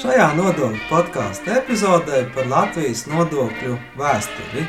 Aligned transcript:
Šajā 0.00 0.30
nodokļu 0.32 0.78
podkāstu 0.88 1.50
epizodē 1.52 2.22
par 2.32 2.46
Latvijas 2.48 3.02
nodokļu 3.10 3.74
vēsturi. 4.00 4.62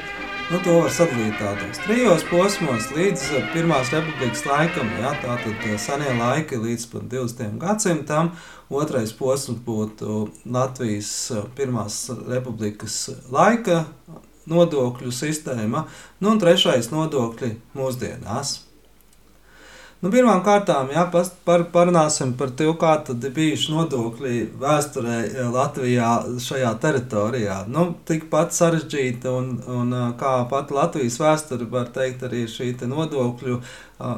Nu, 0.50 0.58
to 0.60 0.74
var 0.82 0.92
sadalīt 0.92 1.38
tādos 1.40 1.78
trijos 1.86 2.26
posmos, 2.28 2.90
līdz 2.92 3.30
Pirmās 3.54 3.94
republikas 3.96 4.42
laikam, 4.44 4.90
ja, 5.00 5.14
tātad 5.22 5.64
senie 5.80 6.12
laiki 6.18 6.60
līdz 6.60 6.84
pat 6.92 7.06
20. 7.14 7.56
gadsimtam. 7.62 8.34
Otrais 8.68 9.14
posms 9.16 9.62
būtu 9.64 10.26
Latvijas 10.52 11.14
Pirmās 11.56 12.02
republikas 12.28 12.98
laika 13.32 13.86
nodokļu 14.52 15.16
sistēma, 15.16 15.86
nu, 16.20 16.34
un 16.34 16.44
trešais 16.44 16.92
nodokļi 16.92 17.54
mūsdienās. 17.80 18.58
Nu, 20.02 20.10
Pirmkārt, 20.10 20.66
parunāsim 21.70 22.32
par 22.34 22.50
to, 22.58 22.72
kāda 22.82 23.14
ir 23.14 23.34
bijuši 23.36 23.70
nodokļi 23.70 24.40
vēsturē 24.64 25.18
eh, 25.28 25.42
Latvijā 25.54 26.08
šajā 26.42 26.72
teritorijā. 26.82 27.58
Nu, 27.70 27.84
Tikpat 28.10 28.56
sarežģīta 28.58 29.30
un, 29.30 29.52
un 29.70 29.94
kā 30.18 30.34
pat 30.50 30.74
Latvijas 30.74 31.20
vēsture, 31.22 31.70
var 31.70 31.94
teikt, 31.94 32.26
arī 32.26 32.48
šī 32.50 32.72
nodokļu 32.90 33.60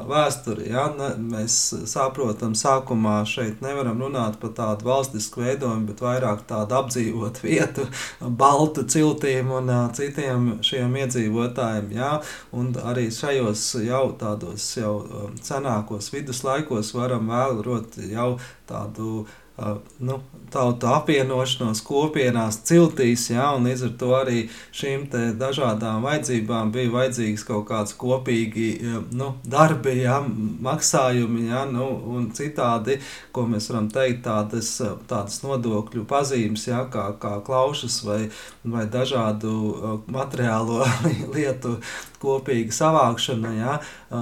vēsturi. 0.08 0.68
Ja? 0.72 0.86
Mēs 1.18 1.56
saprotam, 1.90 2.54
sākumā 2.58 3.20
šeit 3.28 3.62
nevaram 3.64 4.00
runāt 4.02 4.38
par 4.42 4.54
tādu 4.56 4.88
valstisku 4.88 5.44
veidojumu, 5.44 5.88
bet 5.90 6.02
vairāk 6.04 6.44
tādu 6.48 6.78
apdzīvotu 6.80 7.46
vietu, 7.46 7.86
baltu 8.20 8.86
ciltīm 8.88 9.52
un 9.60 9.72
citiem 9.96 10.50
šiem 10.64 10.98
iedzīvotājiem. 11.04 11.92
Ja? 11.98 12.10
Un 12.56 12.72
arī 12.84 13.10
šajos 13.14 13.66
jau 13.84 14.04
tādos 14.20 14.66
jau 14.78 14.94
senākos 15.44 16.10
viduslaikos 16.14 16.94
varam 16.96 17.30
vērot 17.32 17.98
jau 18.10 18.34
tādu 18.68 19.24
nu, 19.98 20.18
tautu 20.50 20.88
apvienošanos 20.90 21.80
kopienās, 21.86 22.60
ciltīs, 22.66 23.28
ja, 23.30 23.48
un 23.54 23.66
līdz 23.68 23.84
ar 23.88 23.92
to 23.98 24.10
arī 24.16 24.38
šīm 24.74 25.06
dažādām 25.38 26.02
vajadzībām 26.06 26.72
bija 26.74 26.90
vajadzīgs 26.94 27.46
kaut 27.46 27.66
kāds 27.70 27.94
kopīgi 27.98 28.68
nu, 29.14 29.32
darbi, 29.46 29.96
ja, 30.02 30.20
maksājumi, 30.66 31.48
ja, 31.50 31.64
nu, 31.70 31.86
un 32.16 32.28
citādi, 32.34 32.98
ko 33.34 33.46
mēs 33.50 33.70
varam 33.70 33.88
teikt, 33.94 34.24
tādas, 34.26 34.72
tādas 35.10 35.40
nodokļu 35.46 36.06
pazīmes, 36.10 36.66
ja, 36.70 36.84
kā, 36.90 37.08
kā 37.22 37.36
klaušas 37.46 38.00
vai, 38.06 38.20
vai 38.62 38.88
dažādu 38.90 39.54
materiālo 40.10 40.82
lietu 41.34 41.76
kopīga 42.24 42.74
savākšana, 42.74 43.54
ja, 43.58 43.78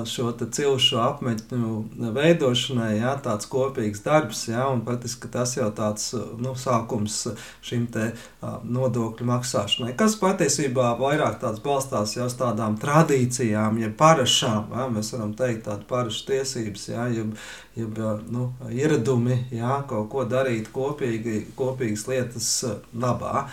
šo 0.09 0.33
cilšu 0.43 1.01
apmetņu 1.01 2.13
veidošanai, 2.17 2.95
ja, 2.99 3.17
tāds 3.23 3.49
kopīgs 3.53 4.05
darbs, 4.05 4.47
ja, 4.51 4.67
un 4.73 4.85
praktiski 4.87 5.22
tas 5.33 5.55
jau 5.57 5.69
tāds 5.75 6.11
nu, 6.43 6.55
sākums 6.59 7.19
šim 7.63 7.87
te 7.93 8.11
nodokļu 8.43 9.27
maksāšanai, 9.29 9.95
kas 9.99 10.17
patiesībā 10.21 10.93
vairāk 11.01 11.39
tāds 11.43 11.63
balstās 11.65 12.17
jau 12.17 12.27
uz 12.31 12.37
tādām 12.39 12.79
tradīcijām, 12.83 13.79
ja 13.83 13.93
parašām, 13.99 14.73
ja, 14.77 14.89
mēs 14.93 15.13
varam 15.15 15.35
teikt 15.39 15.67
tādu 15.69 15.87
parašu 15.91 16.27
tiesības, 16.33 16.89
ja, 16.93 17.07
jeb, 17.13 17.37
jeb 17.75 17.99
nu, 18.29 18.53
ieradumi, 18.71 19.39
ja, 19.51 19.79
kaut 19.89 20.11
ko 20.13 20.25
darīt 20.29 20.69
kopīgi, 20.75 21.47
kopīgas 21.57 22.05
lietas 22.11 22.49
labā. 22.93 23.47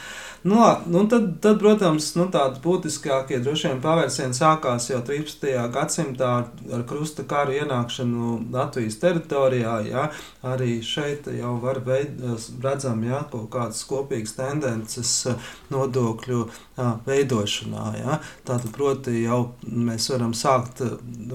Nu, 0.44 0.59
nu, 0.88 1.06
tad, 1.07 1.30
tad, 1.44 1.59
protams, 1.59 2.13
nu, 2.19 2.25
tādi 2.31 2.59
būtiskākie 2.63 3.40
droši 3.44 3.69
vien 3.69 3.81
pavērsieni 3.84 4.35
sākās 4.35 4.90
jau 4.91 5.00
13. 5.07 5.47
gadsimtā 5.72 6.31
ar 6.75 6.84
krusta 6.88 7.24
karu 7.28 7.56
ienākšanu 7.62 8.35
Latvijas 8.52 9.00
teritorijā. 9.00 9.78
Ja, 9.88 10.06
arī 10.44 10.81
šeit 10.84 11.28
jau 11.31 11.56
var 11.63 11.80
veid, 11.88 12.19
redzam 12.63 13.03
ja, 13.07 13.24
kaut 13.31 13.47
kādas 13.56 13.84
kopīgas 13.88 14.36
tendences 14.40 15.13
nodokļu 15.72 16.44
ja, 16.80 16.91
veidošanā. 17.07 17.88
Ja. 18.00 18.19
Tātad, 18.47 18.72
proti, 18.75 19.16
jau 19.24 19.41
mēs 19.63 20.12
varam 20.12 20.36
sākt 20.36 20.84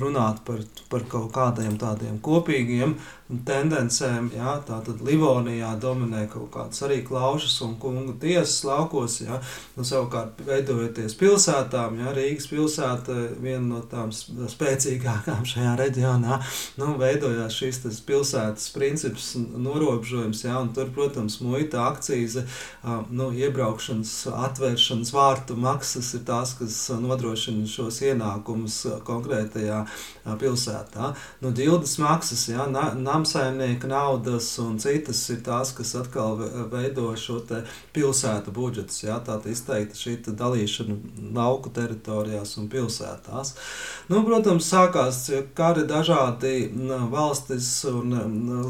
runāt 0.00 0.44
par, 0.48 0.64
par 0.92 1.08
kaut 1.08 1.32
kādiem 1.36 1.80
tādiem 1.80 2.20
kopīgiem 2.24 2.73
him 2.80 2.98
tendencēm. 3.28 4.28
Jā, 4.36 4.58
tātad 4.68 5.00
Livonijā 5.04 5.70
dominē 5.80 6.26
kaut 6.28 6.50
kādas 6.52 6.82
arī 6.84 7.00
klaušas 7.06 7.56
un 7.64 7.74
kungu 7.80 8.12
tiesas 8.20 8.58
laukos. 8.68 9.20
Jā, 9.24 9.38
nu, 9.78 9.84
savukārt, 9.86 10.42
veidojoties 10.44 11.16
pilsētām, 11.20 11.96
jā, 12.02 12.12
Rīgas 12.16 12.48
pilsēta 12.50 13.16
viena 13.40 13.64
no 13.64 13.80
tām 13.88 14.12
spēcīgākām 14.12 15.46
šajā 15.52 15.72
reģionā, 15.80 16.40
nu, 16.80 16.90
veidojās 17.00 17.56
šis 17.56 18.02
pilsētas 18.04 18.68
princips 18.76 19.32
norobežojums. 19.38 20.44
Jā, 20.44 20.58
un 20.60 20.74
tur, 20.76 20.92
protams, 20.94 21.38
muita 21.44 21.86
akcīze, 21.88 22.44
nu, 23.08 23.30
iebraukšanas, 23.32 24.12
atvēršanas 24.50 25.14
vārtu 25.16 25.56
maksas 25.60 26.12
ir 26.18 26.26
tās, 26.28 26.54
kas 26.60 26.76
nodrošina 27.00 27.64
šos 27.70 28.02
ienākumus 28.04 28.82
konkrētajā 29.08 29.80
pilsētā. 30.40 31.14
Nu, 31.40 31.56
ģildes 31.56 31.96
maksas, 32.02 32.46
jā, 32.52 32.68
na, 32.68 32.90
namsaimnieka 33.14 33.86
naudas 33.86 34.48
un 34.58 34.78
citas 34.82 35.22
ir 35.30 35.40
tās, 35.46 35.70
kas 35.76 35.94
atkal 35.98 36.40
veido 36.72 37.12
šo 37.18 37.40
pilsētu 37.94 38.52
budžetus. 38.54 39.04
Jā, 39.04 39.20
tā 39.24 39.38
izteikti 39.50 40.00
šī 40.00 40.14
dalīšana 40.26 40.96
lauku 41.36 41.70
teritorijās 41.74 42.56
un 42.58 42.68
pilsētās. 42.72 43.54
Nu, 44.10 44.22
protams, 44.26 44.66
sākās 44.70 45.20
kari 45.56 45.86
dažādi 45.88 46.70
valstis 47.12 47.68
un 47.90 48.14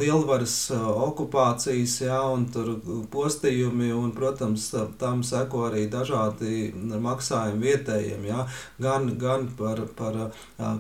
lielvaras 0.00 0.56
okupācijas, 0.75 1.97
jā, 2.05 2.21
un 2.34 2.47
tur 2.53 2.75
postījumi, 3.12 3.93
un, 3.97 4.12
protams, 4.16 4.69
tam 5.00 5.25
seko 5.26 5.69
arī 5.71 5.87
dažādi 5.93 6.72
maksājumi 6.75 7.65
vietējiem, 7.65 8.28
jā, 8.28 8.47
gan, 8.82 9.09
gan 9.21 9.49
par, 9.59 9.84
par 9.99 10.21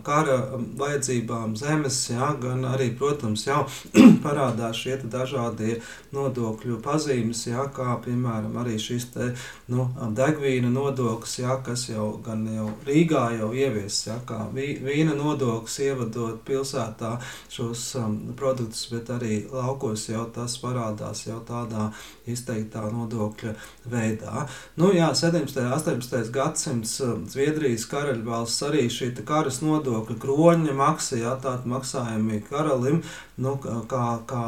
kara 0.06 0.38
vajadzībām 0.80 1.56
zemes, 1.58 2.00
jā, 2.12 2.32
gan 2.42 2.66
arī, 2.74 2.90
protams, 2.98 3.46
jā, 3.48 3.53
jau 3.54 3.64
parādās 4.24 4.82
šie 4.82 4.98
dažādie 5.10 5.78
nodokļu 6.14 6.78
pazīmes, 6.84 7.44
jā, 7.48 7.66
kā 7.74 7.96
piemēram 8.04 8.56
arī 8.62 8.76
šis 8.80 9.08
te, 9.14 9.30
nu, 9.72 9.86
degvīna 10.16 10.70
nodoklis, 10.72 11.38
jā, 11.42 11.58
kas 11.66 11.88
jau 11.90 12.14
gan 12.24 12.44
jau 12.50 12.68
Rīgā 12.86 13.24
jau 13.38 13.50
ieviesis, 13.54 14.08
jā, 14.08 14.18
kā 14.28 14.44
vīna 14.54 15.16
nodoklis 15.18 15.78
ievadot 15.86 16.42
pilsētā 16.46 17.16
šos 17.52 17.84
um, 18.00 18.16
produktus, 18.38 18.86
bet 18.92 19.10
arī 19.14 19.42
laukos 19.52 20.08
jau 20.10 20.26
tas 20.34 20.56
parādās 20.62 21.26
jau 21.28 21.40
tādā 21.46 21.90
izteiktā 22.30 22.84
nodokļa 22.92 23.54
veidā. 23.90 24.46
Nu, 24.80 24.90
jā, 24.94 25.10
17. 25.16 25.60
un 25.64 25.74
18. 25.76 26.32
gadsimts 26.34 26.96
um, 27.04 27.24
Zviedrijas 27.30 27.86
karaļvalsts 27.90 28.66
arī 28.68 28.86
šī 28.92 29.12
karas 29.26 29.60
nodokļa 29.64 30.18
kroņa 30.22 30.74
maksa, 30.76 31.18
jā, 31.20 31.34
tātad 31.42 31.68
maksājumi 31.70 32.42
karalim, 32.48 33.02
nu, 33.36 33.54
kā, 33.88 34.04
kā 34.28 34.42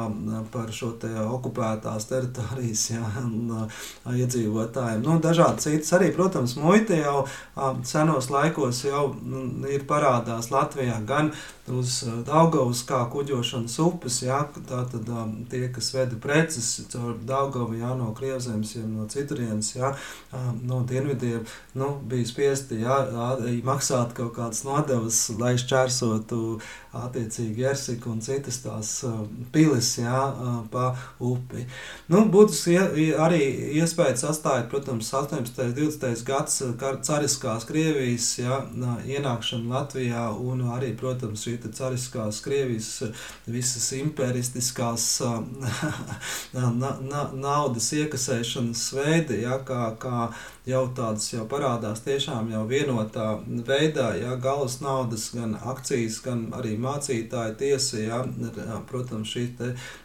par 0.53 0.71
šo 0.75 0.93
te 1.01 1.11
okupētās 1.25 2.07
teritorijas 2.11 2.85
jā, 2.93 3.03
un, 3.23 3.67
iedzīvotājiem. 4.13 5.03
Nu, 5.07 5.19
dažādi 5.23 5.65
citas 5.67 5.93
arī, 5.99 6.13
protams, 6.15 6.57
muita 6.61 6.99
jau 6.99 7.25
senos 7.87 8.31
laikos 8.31 8.85
jau 8.87 9.09
ir 9.71 9.87
parādās 9.89 10.53
Latvijā 10.55 11.01
gan 11.09 11.33
uz 11.73 12.05
Daugavas 12.27 12.83
kā 12.87 13.01
kuģošanas 13.11 13.77
upes, 13.83 14.21
jā, 14.23 14.39
tātad 14.69 15.09
tie, 15.51 15.67
kas 15.75 15.91
veda 15.95 16.19
preces 16.23 16.69
caur 16.93 17.17
Daugavu, 17.27 17.77
jā, 17.81 17.93
no 17.99 18.13
Krievzemes, 18.17 18.77
jā, 18.77 18.85
no 18.87 19.09
citurienes, 19.11 19.73
jā, 19.77 19.93
no 20.63 20.83
dienvidiem, 20.87 21.47
nu, 21.79 21.93
bija 22.07 22.29
spiesti, 22.29 22.83
jā, 22.85 23.01
maksāt 23.67 24.15
kaut 24.17 24.37
kādas 24.39 24.63
nodevas, 24.67 25.25
lai 25.41 25.57
šķērsotu 25.61 26.43
attiecīgi 26.97 27.65
Jersiku 27.65 28.13
un 28.15 28.23
citas 28.25 28.61
tās 28.65 28.93
pilis 29.53 29.91
jā, 29.99 30.21
pa 30.73 30.87
upi. 31.21 31.67
Nu, 32.13 32.23
būtiski 32.33 32.77
arī 33.21 33.43
iespējas 33.81 34.25
atstāja, 34.31 34.67
protams, 34.71 35.11
18. 35.13 35.61
un 35.67 35.75
20. 35.77 36.25
gads 36.27 36.63
cariskās 37.07 37.67
Krievijas 37.69 38.31
jā, 38.41 38.63
ienākšana 39.17 39.75
Latvijā 39.75 40.29
un 40.33 40.65
arī, 40.77 40.95
protams, 40.97 41.45
šī 41.57 41.73
cariskās 41.77 42.41
Krievijas 42.45 43.03
visas 43.47 43.93
imperistiskās 43.97 45.21
na, 46.53 46.71
na, 47.01 47.23
naudas 47.35 47.93
iekasēšanas 47.97 48.85
veidi, 48.97 49.43
jā, 49.45 49.59
kā, 49.67 49.91
kā 50.01 50.29
jau 50.67 50.83
tādas 50.97 51.29
jau 51.33 51.45
parādās 51.51 52.03
tiešām 52.07 52.51
jau 52.51 52.65
vienotā 52.71 53.27
veidā, 53.69 54.09
ja 54.19 54.35
galvas 54.43 54.81
naudas, 54.83 55.29
gan 55.37 55.55
akcijas, 55.63 56.19
gan 56.25 56.49
arī 56.59 56.75
mācītāja 56.83 57.55
tiesa, 57.61 58.03
ja, 58.03 58.23
protams, 58.91 59.31
šī 59.31 59.47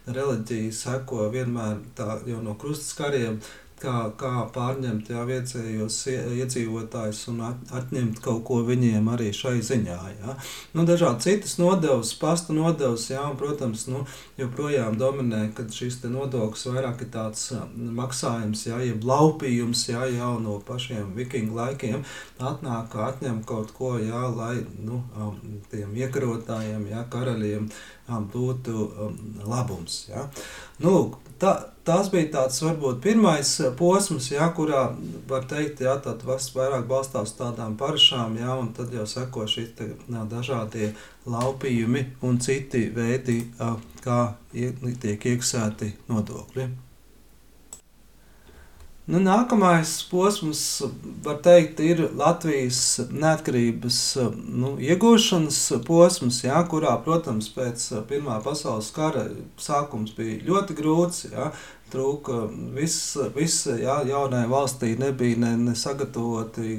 reliģija 0.06 0.76
seko 0.76 1.32
vienmēr 1.34 1.82
tā 1.98 2.20
jau 2.30 2.44
no 2.46 2.56
krustas 2.62 2.94
kariem 2.98 3.42
kā, 3.82 3.96
kā 4.20 4.32
pārņemt 4.54 5.10
jā, 5.12 5.24
vietējos 5.28 5.98
iedzīvotājus 6.12 7.22
un 7.32 7.42
atņemt 7.48 8.22
kaut 8.24 8.44
ko 8.48 8.62
viņiem 8.68 9.10
arī 9.14 9.32
šai 9.36 9.58
ziņā. 9.66 9.98
Jā. 10.22 10.36
Nu, 10.76 10.86
dažādi 10.88 11.26
citas 11.28 11.58
nodevas, 11.62 12.14
pasta 12.20 12.56
nodevas, 12.56 13.08
jā, 13.12 13.24
un, 13.30 13.38
protams, 13.40 13.88
nu, 13.92 14.04
joprojām 14.40 14.98
dominē, 15.02 15.44
ka 15.58 15.66
šis 15.72 16.02
nodoklis 16.06 16.68
vairāk 16.70 17.06
ir 17.06 17.12
tāds 17.14 17.48
maksājums, 18.02 18.66
jā, 18.70 18.82
jeb 18.92 19.06
laupījums 19.08 19.88
jā, 19.92 20.06
jau 20.18 20.34
no 20.44 20.51
pašiem 20.68 21.14
vikingu 21.16 21.56
laikiem, 21.58 22.04
atnāk, 22.40 22.96
atņem 23.08 23.42
kaut 23.48 23.72
ko, 23.78 23.96
jā, 24.02 24.26
lai 24.36 24.58
nu, 24.84 25.02
tiem 25.72 25.96
iekarotājiem, 26.04 26.88
jā, 26.92 27.06
karaļiem 27.14 27.70
būtu 28.34 28.74
um, 28.76 29.18
labums. 29.48 30.10
Ja. 30.10 30.26
Nu, 30.82 30.92
lūk, 30.92 31.16
tā, 31.40 31.54
tas 31.88 32.10
bija 32.12 32.28
tāds 32.34 32.60
varbūt 32.64 33.00
pirmais 33.04 33.54
uh, 33.62 33.72
posms, 33.78 34.32
ja, 34.34 34.50
kurā 34.58 34.90
var 35.30 35.48
teikt, 35.48 35.82
ja 35.86 35.96
tas 36.04 36.50
vairāk 36.56 36.86
balstās 36.90 37.32
uz 37.32 37.38
tādām 37.40 37.78
parašām, 37.80 38.36
ja, 38.42 38.58
un 38.60 38.74
tad 38.76 38.94
jau 38.94 39.08
seko 39.08 39.48
šie 39.48 39.70
dažādie 40.10 40.92
laupījumi 41.26 42.06
un 42.28 42.40
citi 42.44 42.90
veidi, 42.96 43.44
kā 44.04 44.22
tiek 44.52 45.32
iekasēti 45.34 45.94
nodokļi. 46.10 46.72
Nu, 49.10 49.18
nākamais 49.18 49.96
posms, 50.12 50.60
var 51.26 51.40
teikt, 51.42 51.80
ir 51.82 52.04
Latvijas 52.14 53.00
neatkarības 53.10 53.98
nu, 54.46 54.76
iegūšanas 54.78 55.58
posms, 55.88 56.44
jā, 56.46 56.60
kurā, 56.70 56.94
protams, 57.02 57.48
pēc 57.56 57.88
Pirmā 58.12 58.38
pasaules 58.46 58.92
kara 58.94 59.26
sākums 59.58 60.14
bija 60.14 60.38
ļoti 60.46 60.78
grūts. 60.78 61.24
Jā, 61.34 61.50
trūka. 61.92 62.38
Viss, 62.76 63.16
viss 63.36 63.68
jā, 63.68 63.98
jaunai 64.08 64.44
valstī 64.52 64.94
nebija 65.00 65.40
ne, 65.44 65.52
ne 65.70 65.76
sagatavoti 65.78 66.78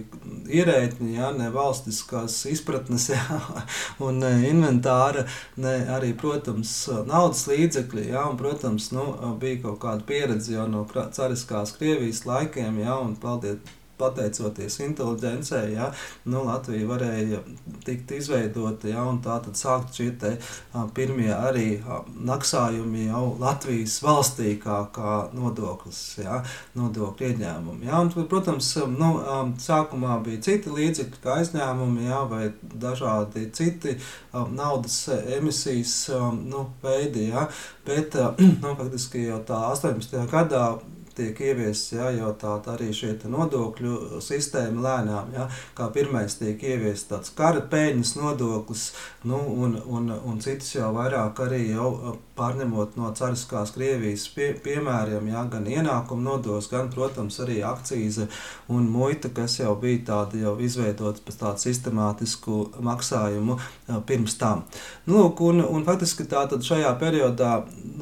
ierēķi, 0.53 1.11
jā, 1.17 1.33
ne 1.37 1.51
valstiskās 1.55 2.39
izpratnes, 2.53 3.11
jā, 3.15 3.41
un 4.05 4.23
ne 4.23 4.33
inventāra, 4.49 5.27
ne 5.61 5.77
arī, 5.97 6.13
protams, 6.19 6.75
naudas 7.09 7.45
līdzekļi. 7.51 8.09
Jā, 8.15 8.25
un, 8.31 8.41
protams, 8.41 8.91
nu, 8.97 9.07
bija 9.43 9.63
kaut 9.69 9.83
kāda 9.85 10.09
pieredze 10.09 10.57
jau 10.57 10.67
no 10.71 10.87
cariskās 10.93 11.77
Krievijas 11.79 12.25
laikiem, 12.29 12.83
jā, 12.83 12.99
un 13.05 13.17
paldies 13.21 13.61
pateicoties 14.03 14.79
inteligencei, 14.83 15.73
ja, 15.77 15.91
nu, 16.29 16.43
Latvija 16.49 16.89
varēja 16.91 17.41
tikt 17.87 18.13
izveidota, 18.19 18.91
ja, 18.91 19.05
un 19.09 19.21
tā 19.25 19.39
tad 19.45 19.59
sākt 19.59 19.97
šie 19.99 20.11
te, 20.21 20.35
pirmie 20.97 21.31
arī 21.33 21.67
maksājumi 22.33 23.07
jau 23.09 23.25
Latvijas 23.41 23.99
valstī 24.05 24.57
kā, 24.63 24.83
kā 24.95 25.17
nodoklis, 25.37 26.01
ja, 26.23 26.43
nodokļu 26.79 27.31
ieņēmumi. 27.33 27.89
Ja, 27.89 28.03
un, 28.03 28.13
protams, 28.31 28.75
nu, 28.93 29.13
sākumā 29.63 30.19
bija 30.27 30.43
citi 30.49 30.73
līdzekļi, 30.73 31.23
kā 31.23 31.39
aizņēmumi, 31.41 32.07
ja, 32.09 32.23
vai 32.31 32.51
dažādi 32.63 33.49
citi 33.55 33.97
naudas 34.33 34.99
emisijas 35.39 35.97
nu, 36.39 36.67
veidi, 36.83 37.29
ja, 37.31 37.49
bet 37.87 38.17
nu, 38.63 38.75
faktiski 38.79 39.29
jau 39.29 39.43
tā 39.47 39.61
18. 39.73 40.19
gadā 40.33 40.67
tiek 41.17 41.41
ieviests 41.41 41.95
ja, 41.97 42.11
jau 42.17 42.33
tāda 42.39 42.77
arī 42.77 42.91
šie 42.97 43.15
nodokļu 43.31 44.21
sistēma 44.25 44.85
lēnām. 44.87 45.33
Ja, 45.37 45.49
kā 45.79 45.89
pirmais 45.95 46.39
tiek 46.41 46.63
ieviests 46.63 47.11
tāds 47.11 47.35
kara 47.37 47.65
peļņas 47.73 48.15
nodoklis, 48.21 48.89
nu, 49.29 49.39
un, 49.39 49.79
un, 49.87 50.13
un 50.13 50.43
citas 50.45 50.75
jau 50.75 50.93
vairāk 50.97 51.45
arī 51.47 51.65
jau 51.73 52.17
pārņemot 52.43 52.99
no 52.99 53.13
cariskās 53.17 53.73
Krievijas 53.77 54.27
pie, 54.35 54.51
piemēriem, 54.65 55.31
ja, 55.31 55.45
gan 55.51 55.67
ienākuma 55.71 56.27
nodos, 56.27 56.69
gan, 56.73 56.91
protams, 56.93 57.39
arī 57.45 57.61
akcīze 57.67 58.27
un 58.73 58.89
muita, 58.91 59.31
kas 59.35 59.61
jau 59.61 59.75
bija 59.79 60.03
tāda 60.11 60.41
jau 60.43 60.57
izveidota 60.61 61.23
pēc 61.23 61.39
tādu 61.43 61.63
sistemātisku 61.63 62.59
maksājumu 62.83 63.59
pirms 64.09 64.37
tam. 64.41 64.65
Nu, 65.07 65.21
lūk, 65.23 65.43
un, 65.47 65.63
un 65.63 65.87
faktiski 65.87 66.27
tātad 66.31 66.65
šajā 66.67 66.91
periodā 67.01 67.53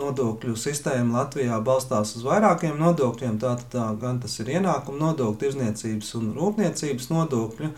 nodokļu 0.01 0.57
sistēma 0.59 1.21
Latvijā 1.21 1.61
balstās 1.65 2.15
uz 2.17 2.25
vairākiem 2.27 2.79
nodokļiem. 2.81 3.39
Tātad 3.43 3.69
tā, 3.75 3.87
gan 4.01 4.21
tas 4.23 4.39
ir 4.41 4.55
ienākuma 4.57 5.11
nodokļi, 5.11 5.41
tirzniecības 5.45 6.15
un 6.21 6.33
rūpniecības 6.37 7.11
nodokļi, 7.13 7.73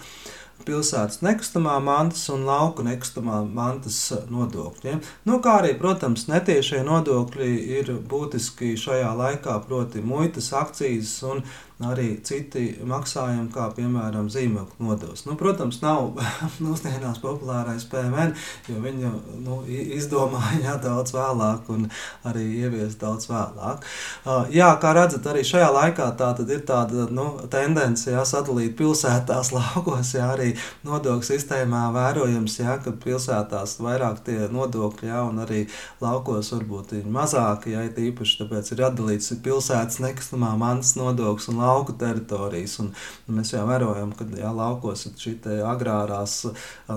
pilsētas 0.67 1.21
nekustamā 1.25 1.77
mantas 1.85 2.25
un 2.33 2.47
lauku 2.49 2.85
nekustamā 2.87 3.43
mantas 3.47 3.99
nodokļiem. 4.33 5.03
Nu, 5.29 5.41
kā 5.45 5.59
arī, 5.63 5.75
protams, 5.81 6.29
netiešie 6.31 6.83
nodokļi 6.87 7.51
ir 7.79 7.93
būtiski 8.09 8.75
šajā 8.81 9.13
laikā, 9.19 9.59
proti, 9.67 10.05
muitas, 10.05 10.53
akcijas 10.57 11.15
un 11.29 11.45
arī 11.89 12.09
citi 12.25 12.65
maksājumi, 12.87 13.49
kā 13.55 13.69
piemēram 13.77 14.29
zīmekļu 14.33 14.87
nodevs. 14.87 15.25
Nu, 15.27 15.37
protams, 15.41 15.81
nav 15.83 16.19
mūsdienās 16.65 17.21
populārais 17.23 17.87
PMN, 17.91 18.35
jo 18.71 18.83
viņu 18.83 19.13
nu, 19.43 19.59
izdomāja 19.69 20.61
jā, 20.67 20.77
daudz 20.83 21.15
vēlāk 21.17 21.71
un 21.73 21.89
arī 22.29 22.45
ievies 22.63 22.97
daudz 23.01 23.29
vēlāk. 23.31 23.87
Uh, 24.27 24.47
jā, 24.53 24.69
kā 24.83 24.95
redzat, 24.97 25.27
arī 25.31 25.45
šajā 25.47 25.71
laikā 25.75 26.09
tā 26.19 26.33
ir 26.43 26.65
tāda 26.69 27.07
nu, 27.11 27.27
tendence 27.53 28.11
jā, 28.11 28.23
sadalīt 28.29 28.77
pilsētās 28.79 29.53
laukos, 29.57 30.15
jā, 30.17 30.29
arī 30.37 30.53
nodokļu 30.87 31.29
sistēmā 31.33 31.87
vērojams, 31.95 32.59
jā, 32.63 32.79
ka 32.85 32.95
pilsētās 33.05 33.79
vairāk 33.83 34.23
tie 34.27 34.39
nodokļi, 34.53 35.11
jā, 35.11 35.23
un 35.29 35.43
arī 35.45 35.65
laukos 36.03 36.53
varbūt 36.55 36.97
ir 37.01 37.09
mazāki, 37.13 37.75
jā, 37.77 37.87
īpaši 38.13 38.43
tāpēc 38.43 38.73
ir 38.75 38.85
atdalīts 38.89 39.33
pilsētas 39.43 40.01
nekustamā 40.03 40.53
manas 40.61 40.95
nodoklis 40.99 41.49
un 41.53 41.63
lauku 41.73 41.97
teritorijas. 41.99 42.79
Un, 42.83 42.93
un 43.29 43.41
mēs 43.41 43.53
jau 43.55 43.65
vērojam, 43.69 44.13
ka 44.17 44.27
jā, 44.37 44.53
laukos 44.53 45.07
šī 45.19 45.37
agrārās 45.67 46.43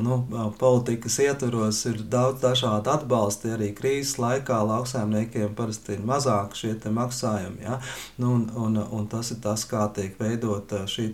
nu, 0.04 0.20
politikas 0.60 1.18
ietvaros 1.24 1.82
ir 1.90 2.02
daudz 2.12 2.44
dažādu 2.44 2.92
atbalstu. 2.94 3.54
Arī 3.56 3.72
krīzes 3.78 4.18
laikā 4.22 4.60
lauksaimniekiem 4.68 5.56
parasti 5.58 5.96
ir 5.96 6.06
mazāk 6.06 6.56
šie 6.58 6.76
maksājumi. 6.92 7.64
Ja? 7.64 7.80
Nu, 8.18 8.36
un, 8.36 8.48
un, 8.56 8.78
un 9.00 9.08
tas 9.12 9.32
ir 9.32 9.40
tas, 9.44 9.66
kā 9.70 9.88
tiek 9.96 10.18
veidota 10.20 10.84
šī 10.90 11.08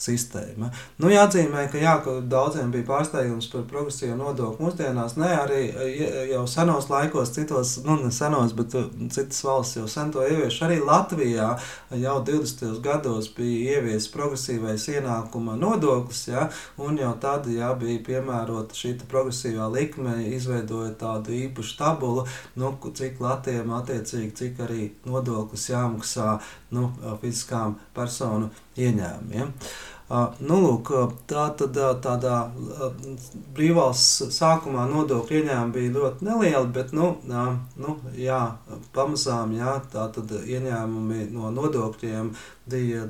sistēma. 0.00 0.70
Nu, 0.98 1.10
jāatzīmē, 1.12 1.66
ka, 1.70 1.78
jā, 1.78 1.94
ka 2.04 2.16
daudziem 2.30 2.72
bija 2.74 2.86
pārsteigums 2.88 3.50
par 3.52 3.66
progresīvu 3.70 4.16
nodokli 4.18 4.64
mūsdienās. 4.64 5.16
Nē, 5.20 5.30
arī 5.44 5.62
jau 6.32 6.44
senos 6.50 6.88
laikos, 6.90 7.34
citos, 7.36 7.76
nu, 7.84 7.98
ne 8.02 8.10
senos, 8.14 8.54
bet 8.56 8.74
citas 9.14 9.42
valsts 9.46 9.78
jau 9.78 9.86
sen 9.90 10.12
to 10.14 10.24
ievieš. 10.24 10.62
Arī 10.66 10.80
Latvijā 10.82 11.52
jau 12.00 12.16
20. 12.26 12.80
gados 12.84 12.93
gados 12.94 13.30
bija 13.36 13.78
ieviesis 13.78 14.10
progresīvais 14.14 14.86
ienākuma 14.94 15.56
nodoklis, 15.58 16.24
ja, 16.30 16.48
un 16.78 16.98
jau 17.00 17.12
tad 17.20 17.48
ja, 17.52 17.72
bija 17.78 18.02
piemērota 18.06 18.76
šī 18.78 18.94
progresīvā 19.10 19.68
likme, 19.74 20.16
izveidojot 20.36 20.98
tādu 21.00 21.34
īpašu 21.36 21.78
tabulu, 21.80 22.26
nu, 22.60 22.74
cik 22.94 23.20
latiem 23.22 23.72
attiecīgi, 23.78 24.34
cik 24.40 24.62
arī 24.66 24.90
nodoklis 25.08 25.68
jāmaksā 25.72 26.38
nu, 26.74 26.90
fiziskām 27.22 27.78
personu 27.96 28.52
ieņēmumiem. 28.78 29.50
Ja. 29.50 29.93
Nu, 30.14 30.58
lūk, 30.62 30.90
tā 31.30 31.44
tad 31.58 31.78
tādā 32.04 32.36
brīvvalsts 33.56 34.34
sākumā 34.36 34.86
nodokļu 34.90 35.40
ieņēmumi 35.40 35.74
bija 35.74 35.94
ļoti 35.96 36.28
nelieli, 36.28 36.72
bet 36.76 36.92
nu, 36.96 37.14
nu, 37.26 37.96
jā, 38.18 38.40
pamazām 38.94 39.54
jā, 39.58 39.78
tā 39.92 40.08
tad 40.14 40.34
ieņēmumi 40.40 41.28
no 41.34 41.50
nodokļiem 41.54 42.32
bija 42.70 43.08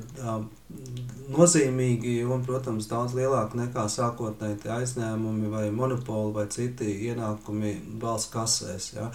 nozīmīgi 1.35 2.19
un, 2.29 2.43
protams, 2.45 2.87
daudz 2.89 3.15
lielāki 3.17 3.59
nekā 3.59 3.85
sākotnēji 3.91 4.69
aizņēmumi 4.75 5.49
vai 5.51 5.65
monopoli 5.73 6.33
vai 6.35 6.45
citi 6.53 6.87
ienākumi 7.09 7.73
valsts 8.01 8.31
kasēs. 8.33 8.89
Ja. 8.95 9.09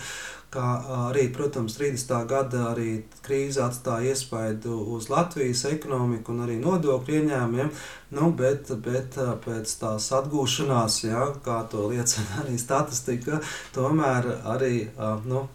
Kā 0.51 0.67
arī, 1.07 1.29
protams, 1.31 1.77
30. 1.79 2.15
gada 2.31 2.65
arī 2.73 3.05
krīze 3.23 3.63
atstāja 3.63 4.11
iespaidu 4.11 4.81
uz 4.97 5.07
Latvijas 5.13 5.63
ekonomiku 5.71 6.35
un 6.35 6.43
arī 6.47 6.57
nodokļu 6.63 7.21
ieņēmumiem, 7.21 7.71
nu, 8.19 8.33
bet, 8.39 8.73
bet 8.83 9.19
pēc 9.45 9.77
tās 9.83 10.11
atgūšanās, 10.19 11.05
ja, 11.07 11.29
kā 11.45 11.61
to 11.71 11.87
liecina 11.93 12.43
arī 12.43 12.59
statistika, 12.59 13.39
tomēr 13.77 14.33
arī 14.57 14.75
nu, 15.31 15.47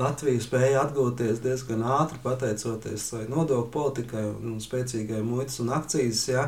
Latvija 0.00 0.40
spēja 0.40 0.84
atgūties 0.86 1.42
diezgan 1.44 1.82
ātri, 1.84 2.20
pateicoties 2.24 3.06
nodokļu 3.28 3.70
politikai 3.74 4.22
un 4.30 4.58
spēcīgai 4.62 5.20
muitas 5.26 5.60
un 5.60 5.72
akcijas 5.76 6.22
jā, 6.30 6.44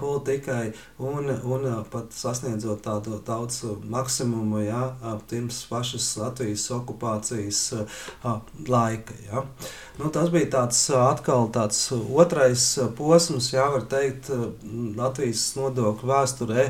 politikai, 0.00 0.72
un, 1.02 1.32
un 1.42 1.66
pat 1.90 2.14
sasniedzot 2.14 2.84
tādu 2.84 3.18
daudz 3.26 3.62
maksimumu 3.90 4.62
jā, 4.64 4.82
pirms 5.30 5.64
pašas 5.70 6.06
Latvijas 6.20 6.68
okupācijas 6.76 7.62
laika. 8.68 9.18
Jā. 9.26 9.44
Nu, 9.98 10.10
tas 10.14 10.30
bija 10.34 10.50
tāds 10.56 10.78
atkal 10.98 11.48
tāds 11.54 11.80
otrais 11.94 12.64
posms, 12.98 13.52
jā, 13.54 13.66
var 13.74 13.84
teikt, 13.90 14.30
Latvijas 14.98 15.44
nodokļu 15.58 16.10
vēsturē, 16.10 16.64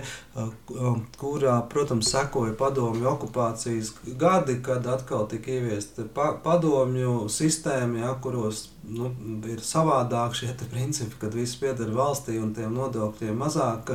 kurā, 1.20 1.54
protams, 1.72 2.10
sekoja 2.12 2.52
padomju 2.58 3.08
okupācijas 3.14 3.94
gadi, 4.20 4.58
kad 4.64 4.86
atkal 4.90 5.28
tika 5.30 5.52
ieviesta 5.56 6.04
padomju 6.14 7.28
sistēma, 7.32 8.04
jā, 8.04 8.14
kuros 8.22 8.68
nu, 8.88 9.10
ir 9.48 9.62
savādāk 9.64 10.34
šie 10.36 10.52
principi, 10.70 11.16
kad 11.20 11.34
viss 11.34 11.58
pieder 11.60 11.90
valstī 11.94 12.36
un 12.40 12.52
tiem 12.56 12.74
nodokļiem 12.76 13.36
mazāk 13.38 13.94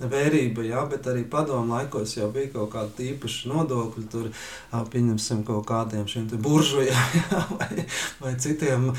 vērība, 0.00 0.64
jā, 0.64 0.84
bet 0.90 1.06
arī 1.10 1.24
padomu 1.28 1.74
laikos 1.74 2.16
jau 2.16 2.30
bija 2.32 2.52
kaut 2.54 2.72
kāda 2.74 3.04
īpaša 3.04 3.50
nodokļa, 3.52 4.04
tur 4.12 4.30
pieņemsim 4.92 5.42
kaut 5.48 5.66
kādiem 5.68 6.06
šiem 6.10 6.28
buržujiem 6.42 7.34
vai, 7.60 7.84
vai 8.20 8.34
citiem 8.40 8.90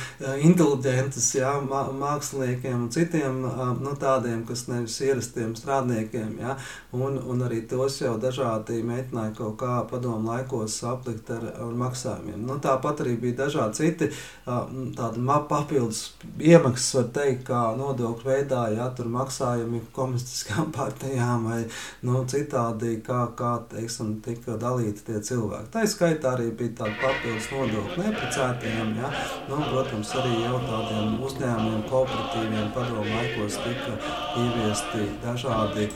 inteliģentus 0.48 1.29
jā, 1.39 1.53
māksliniekiem 1.65 2.77
un 2.86 2.91
citiem 2.93 3.41
nu, 3.81 3.95
tādiem, 4.00 4.43
kas 4.48 4.67
nevis 4.69 5.00
ierastiem 5.05 5.55
strādniekiem, 5.57 6.38
jā, 6.41 6.57
un, 6.98 7.17
un 7.17 7.45
arī 7.48 7.63
tos 7.69 8.01
jau 8.01 8.17
dažādi 8.21 8.81
mēģināja 8.86 9.36
kaut 9.38 9.57
kā 9.62 9.81
padomu 9.89 10.31
laikos 10.31 10.77
aplikt 10.88 11.31
ar, 11.33 11.48
ar 11.65 11.75
maksājumiem. 11.81 12.41
Nu, 12.45 12.57
tāpat 12.62 13.03
arī 13.05 13.17
bija 13.21 13.43
dažādi 13.45 13.81
citi 13.81 14.12
tādi 14.45 15.24
papildus 15.50 16.01
iemaksas, 16.39 16.93
var 16.97 17.07
teikt, 17.15 17.43
kā 17.47 17.61
nodokļu 17.77 18.27
veidā, 18.27 18.61
ja 18.75 18.88
tur 18.95 19.09
maksājumi 19.11 19.81
komunistiskām 19.95 20.71
partijām 20.77 21.47
vai 21.50 21.59
nu, 22.07 22.23
citādi, 22.31 22.97
kā, 23.05 23.21
kā 23.38 23.53
teiksim, 23.71 24.15
tika 24.25 24.57
dalīti 24.61 25.05
tie 25.07 25.21
cilvēki. 25.31 25.71
Tā 25.75 25.85
skaitā 25.89 26.35
arī 26.35 26.50
bija 26.57 26.81
tāda 26.81 26.95
papildus 27.03 27.50
nodokļu 27.53 28.05
neprecētajiem, 28.05 28.93
ja? 29.01 29.13
nu, 29.50 29.61
protams, 29.69 30.15
arī 30.21 30.33
jau 30.43 30.57
tādiem 30.67 31.17
uzņēmumiem, 31.29 31.88
kooperatīviem 31.91 32.67
padomu 32.75 33.07
laikos 33.15 33.59
tika 33.65 33.93
ieviesti 34.41 35.07
dažādi 35.25 35.89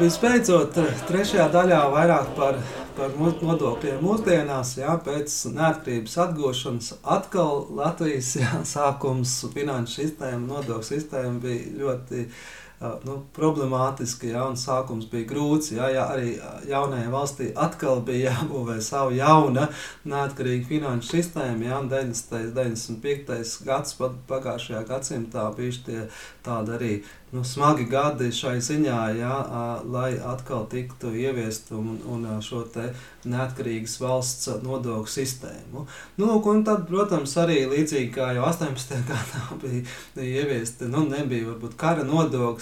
Visbeidzot, 0.00 0.76
trešajā 1.08 1.46
daļā 1.52 1.78
vairāk 1.92 2.32
par, 2.36 2.58
par 2.96 3.14
nodokļiem 3.16 4.02
mūsdienās, 4.04 4.74
jā, 4.80 4.96
pēc 5.06 5.32
neatkarības 5.56 6.16
atgūšanas 6.26 6.90
atkal 7.16 7.64
Latvijas 7.78 8.34
jā, 8.40 8.60
sākums 8.68 9.38
finanšu 9.54 10.02
sistēma, 10.02 10.42
nodokļu 10.50 10.88
sistēma 10.90 11.40
bija 11.42 11.72
ļoti 11.80 12.26
nu, 12.80 13.16
problemātiski, 13.36 14.30
ja, 14.34 14.44
un 14.50 14.58
sākums 14.60 15.08
bija 15.10 15.28
grūts. 15.30 15.72
Ja, 15.76 15.88
ja 15.92 16.06
arī 16.12 16.36
jaunajai 16.68 17.10
valstī 17.12 17.50
atkal 17.56 18.02
bija 18.04 18.34
jābūvē 18.34 18.78
savu 18.84 19.16
jaunu, 19.16 19.66
neatkarīgu 20.04 20.68
finanšu 20.68 21.16
sistēmu, 21.16 21.68
ja, 21.70 21.80
un 21.80 21.90
90. 21.92 22.52
95. 22.56 23.60
gads 23.66 23.96
pagājušajā 24.28 24.82
gadsimtā 24.88 25.48
bija 25.56 25.84
tie 25.86 26.02
tādi 26.44 26.76
arī 26.76 26.92
nu, 27.32 27.42
smagi 27.44 27.84
gadi 27.90 28.30
šai 28.32 28.58
ziņā, 28.62 29.00
ja, 29.18 29.34
lai 29.90 30.14
atkal 30.22 30.66
tiktu 30.70 31.10
ieviest 31.16 31.72
un, 31.74 31.98
un 32.08 32.26
šo 32.44 32.62
neatkarīgas 33.26 33.96
valsts 34.00 34.48
nodokļu 34.62 35.10
sistēmu. 35.10 35.86
Nu, 36.20 36.36
un 36.52 36.62
tad, 36.66 36.86
protams, 36.88 37.34
arī 37.42 37.58
līdzīgi 37.70 38.12
kā 38.14 38.30
jau 38.36 38.46
18. 38.46 39.02
gadā 39.08 39.42
bija 39.62 40.42
ieviesti, 40.42 40.88
nu, 40.92 41.04
nebija 41.10 41.50
varbūt 41.50 41.76
kara 41.80 42.06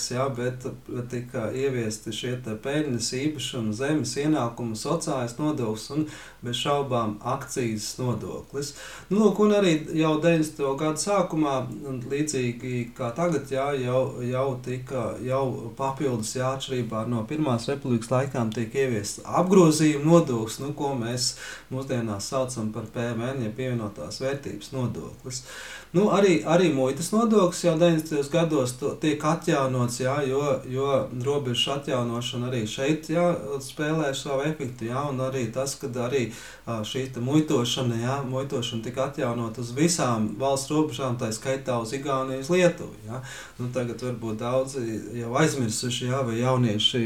nodoklis, 0.04 0.10
ja, 0.10 0.28
bet 0.28 1.10
tika 1.10 1.50
ieviesti 1.52 2.12
šie 2.12 2.38
peļņas 2.62 3.12
īpašuma, 3.12 3.72
zemes 3.72 4.16
ienākumu, 4.16 4.74
sociālais 4.76 5.38
nodoklis 5.38 5.90
un 5.90 6.06
bez 6.42 6.56
šaubām 6.56 7.18
akcijas 7.22 7.98
nodoklis. 7.98 8.74
Nu, 9.10 9.18
lūk, 9.24 9.40
un 9.40 9.52
arī 9.52 9.86
jau 9.94 10.20
90. 10.20 10.76
gadu 10.78 11.00
sākumā, 11.00 11.66
līdzīgi 12.10 12.92
kā 12.96 13.12
tagad, 13.14 13.50
jā, 13.50 13.72
jau, 13.80 14.20
jau 14.22 14.60
tika 14.64 15.16
jau 15.24 15.72
papildus 15.76 16.34
jāatšķirībā 16.36 17.06
no 17.08 17.24
Pirmās 17.24 17.68
republikas 17.68 18.10
laikām 18.10 18.52
tiek 18.52 18.74
ieviests 18.74 19.24
apgrozījuma 19.24 20.04
nodoklis, 20.04 20.60
nu, 20.60 20.72
ko 20.74 20.94
mēs 20.94 21.36
mūsdienās 21.72 22.28
saucam 22.28 22.72
par 22.74 22.90
PMN, 22.92 23.46
ja 23.46 23.54
pievienotās 23.54 24.20
vērtības 24.20 24.74
nodoklis. 24.74 25.44
Nu, 25.94 26.08
arī, 26.10 26.40
arī 26.42 26.72
muitas 26.74 27.12
nodoklis 27.14 27.60
jau 27.62 27.76
90. 27.78 28.26
gados 28.32 28.72
tiek 29.00 29.22
atjaunots, 29.30 29.93
jā, 30.00 30.14
jo, 30.28 30.40
jo 30.70 30.88
robežu 31.24 31.72
atjaunošana 31.74 32.48
arī 32.50 32.64
šeit 32.68 33.08
jā, 33.12 33.24
spēlē 33.62 34.10
savu 34.16 34.44
efektu. 34.48 34.88
Jā, 34.90 35.04
un 35.10 35.22
arī 35.24 35.46
tas, 35.54 35.76
ka 35.80 35.90
arī 36.06 36.26
šī 36.64 37.06
muitošana, 37.20 38.00
jā, 38.02 38.18
muitošana 38.28 38.84
tika 38.84 39.08
atjaunot 39.08 39.58
uz 39.62 39.72
visām 39.76 40.30
valsts 40.40 40.72
robežām, 40.72 41.18
tā 41.20 41.30
skaitā 41.34 41.78
uz 41.82 41.94
Igauniju, 41.96 42.42
uz 42.44 42.50
Lietuvu. 42.52 42.94
Jā. 43.06 43.22
Nu, 43.58 43.70
tagad 43.74 44.02
varbūt 44.02 44.42
daudzi 44.42 44.84
jau 45.20 45.32
aizmirsuši, 45.40 46.10
jā, 46.10 46.22
vai 46.26 46.38
jaunieši 46.42 47.02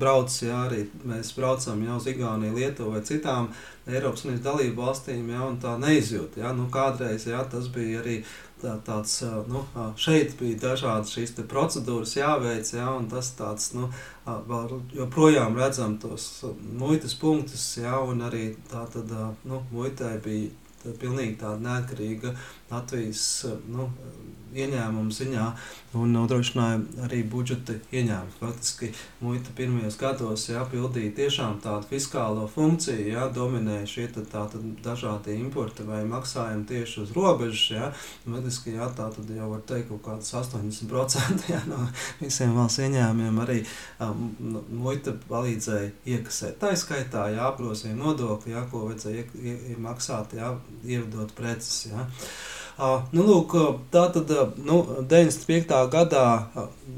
brauc, 0.00 0.32
jā, 0.42 0.66
arī 0.68 0.86
mēs 1.06 1.32
braucam 1.36 1.82
jau 1.86 2.00
uz 2.00 2.10
Igauniju, 2.12 2.58
Lietuvu 2.60 2.96
vai 2.96 3.04
citām 3.06 3.50
Eiropas 3.86 4.24
Savienības 4.24 4.42
dalību 4.42 4.82
valstīm, 4.82 5.28
ja, 5.30 5.44
un 5.46 5.60
tā 5.62 5.76
neizjūt. 5.78 6.40
Ja, 6.42 6.50
nu, 6.56 6.66
kādreiz 6.74 7.28
ja, 7.28 7.44
tas 7.46 7.68
bija 7.70 8.00
arī 8.00 8.16
tā, 8.62 8.76
tāds, 8.86 9.18
nu, 9.50 9.62
šeit 10.00 10.36
bija 10.40 10.58
dažādas 10.68 11.12
šīs 11.14 11.34
procedūras 11.50 12.16
jāveic, 12.16 12.72
ja, 12.76 12.88
un 12.96 13.08
tas 13.10 13.32
tāds, 13.38 13.72
nu, 13.76 13.90
vēl 14.26 14.78
joprojām 14.96 15.58
redzam 15.58 15.98
tos 16.02 16.44
muitas 16.78 17.16
punktus, 17.20 17.66
ja, 17.80 17.98
un 18.00 18.24
arī 18.26 18.48
tā 18.70 18.86
tad, 18.92 19.12
nu, 19.44 19.62
muitai 19.72 20.16
bija 20.24 20.50
tā, 20.82 20.94
pilnīgi 21.00 21.38
tāda 21.42 21.62
neatkarīga 21.68 22.34
Latvijas, 22.70 23.26
nu, 23.68 23.90
ieņēmumu 24.54 25.12
ziņā 25.14 25.46
un 25.96 26.12
nodrošināja 26.14 26.80
arī 27.06 27.22
budžeta 27.30 27.76
ieņēmumus. 27.94 28.36
Faktiski 28.40 28.90
muita 29.24 29.52
pirmajos 29.56 29.96
gados 30.00 30.46
jā, 30.50 30.62
pildīja 30.70 31.14
tiešām 31.16 31.58
tādu 31.64 31.88
fiskālo 31.90 32.46
funkciju, 32.52 33.06
jā, 33.14 33.26
dominēja 33.34 33.88
šie 33.90 34.06
tā, 34.14 34.24
tā, 34.32 34.44
dažādi 34.84 35.36
importi 35.40 35.86
vai 35.88 36.02
maksājumi 36.08 36.66
tieši 36.68 37.00
uz 37.04 37.14
robežas. 37.16 37.64
Jā. 37.72 37.90
Faktiski 38.26 38.76
jā, 38.76 38.88
tā 38.96 39.08
tad 39.14 39.30
jau 39.36 39.50
var 39.54 39.62
teikt 39.68 39.90
kaut 39.92 40.04
kāds 40.06 40.32
80% 40.36 41.48
jā, 41.52 41.62
no 41.70 41.80
visiem 42.20 42.54
valsts 42.56 42.82
ieņēmumiem 42.84 43.40
arī 43.46 43.60
um, 44.04 44.28
muita 44.84 45.16
palīdzēja 45.30 45.94
iekasēt. 46.16 46.60
Tā 46.60 46.74
izskaitā 46.76 47.28
jāprosīja 47.36 47.96
nodokļi, 47.96 48.54
jā, 48.56 48.66
ko 48.70 48.86
vajadzēja 48.90 49.26
iemaksāt, 49.76 50.36
jā, 50.38 50.52
ievedot 50.84 51.32
preces. 51.38 51.86
Jā. 51.90 52.06
Nu, 52.76 53.22
lūk, 53.24 53.54
tā 53.88 54.02
tad 54.12 54.32
nu, 54.60 54.82
95. 55.08 55.70
gadā 55.92 56.24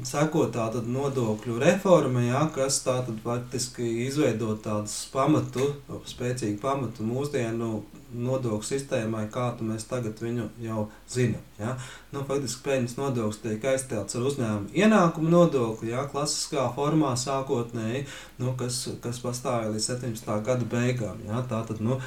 seko 0.03 0.49
tāda 0.51 0.81
nodokļu 0.83 1.55
reforma, 1.61 2.23
ja, 2.25 2.41
kas 2.55 2.81
tātad 2.83 3.21
faktiski 3.23 3.87
izveido 4.07 4.57
tādu 4.63 4.91
pamatu, 5.13 5.69
spēcīgu 6.11 6.59
pamatu 6.59 7.07
mūsdienu 7.07 7.79
nodokļu 8.13 8.65
sistēmai, 8.65 9.27
kādu 9.33 9.67
mēs 9.69 9.85
tagad 9.89 10.19
viņu 10.23 10.49
jau 10.63 10.87
zinām. 11.09 11.43
Ja? 11.59 11.75
Nu, 12.13 12.23
faktiski 12.27 12.63
peļņas 12.65 12.95
nodoklis 12.97 13.41
tiek 13.43 13.65
aizstāts 13.71 14.15
ar 14.15 14.25
uzņēmumu 14.29 14.71
ienākumu 14.79 15.31
nodokli, 15.33 15.91
ja? 15.93 16.05
klasiskā 16.09 16.65
formā 16.75 17.11
sākotnēji, 17.19 18.05
nu, 18.39 18.53
kas, 18.59 18.81
kas 19.03 19.19
pastāvēja 19.23 19.73
līdz 19.73 19.87
17. 19.91 20.31
gada 20.47 20.67
beigām. 20.71 21.19
Ja? 21.27 21.43
Tā 21.49 21.61
tad 21.67 21.83
nu, 21.83 21.99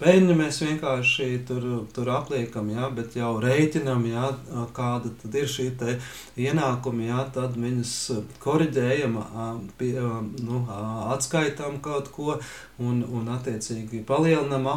peļņu 0.00 0.38
mēs 0.38 0.62
vienkārši 0.64 1.28
tur, 1.48 1.68
tur 1.94 2.12
apliekam, 2.16 2.72
ja? 2.72 2.88
bet 2.94 3.18
jau 3.18 3.34
rēķinam, 3.44 4.06
ja? 4.08 4.32
kāda 4.76 5.12
tad 5.22 5.36
ir 5.38 5.52
šī 5.52 5.68
ienākuma, 6.48 7.04
ja? 7.10 7.26
tad 7.34 7.58
viņus 7.60 7.94
koriģējam, 8.42 9.20
pie, 9.78 9.92
nu, 10.42 10.64
atskaitām 11.12 11.78
kaut 11.84 12.10
ko 12.14 12.38
un, 12.82 13.02
un 13.04 13.28
attiecīgi 13.36 14.02
palielinam 14.08 14.68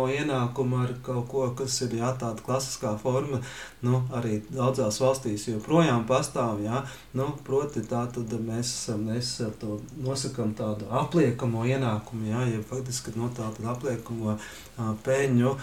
apliekamo 0.00 0.08
ienākumu 0.08 0.82
ar 0.84 0.92
kaut 1.02 1.28
ko, 1.28 1.54
kas 1.54 1.80
ir 1.82 1.96
jā, 1.98 2.10
tāda 2.18 2.40
klasiskā 2.42 2.96
forma, 2.98 3.40
nu, 3.82 4.02
arī 4.12 4.40
daudzās 4.50 5.00
valstīs 5.00 5.48
joprojām 5.48 6.06
pastāv. 6.06 6.62
Jā, 6.64 6.84
nu, 7.14 7.36
proti, 7.44 7.82
tā 7.82 8.06
tad 8.12 8.32
mēs, 8.40 8.90
mēs 8.98 9.42
to 9.60 9.80
nosakām 10.02 10.54
tādu 10.54 10.86
apliekamo 10.90 11.64
ienākumu, 11.64 12.30
jā, 12.30 12.46
ja 12.54 12.62
faktiski 12.62 13.12
no 13.16 13.28
nu, 13.28 13.34
tādu 13.34 13.68
apliekamo 13.68 14.38
peļņu 15.04 15.54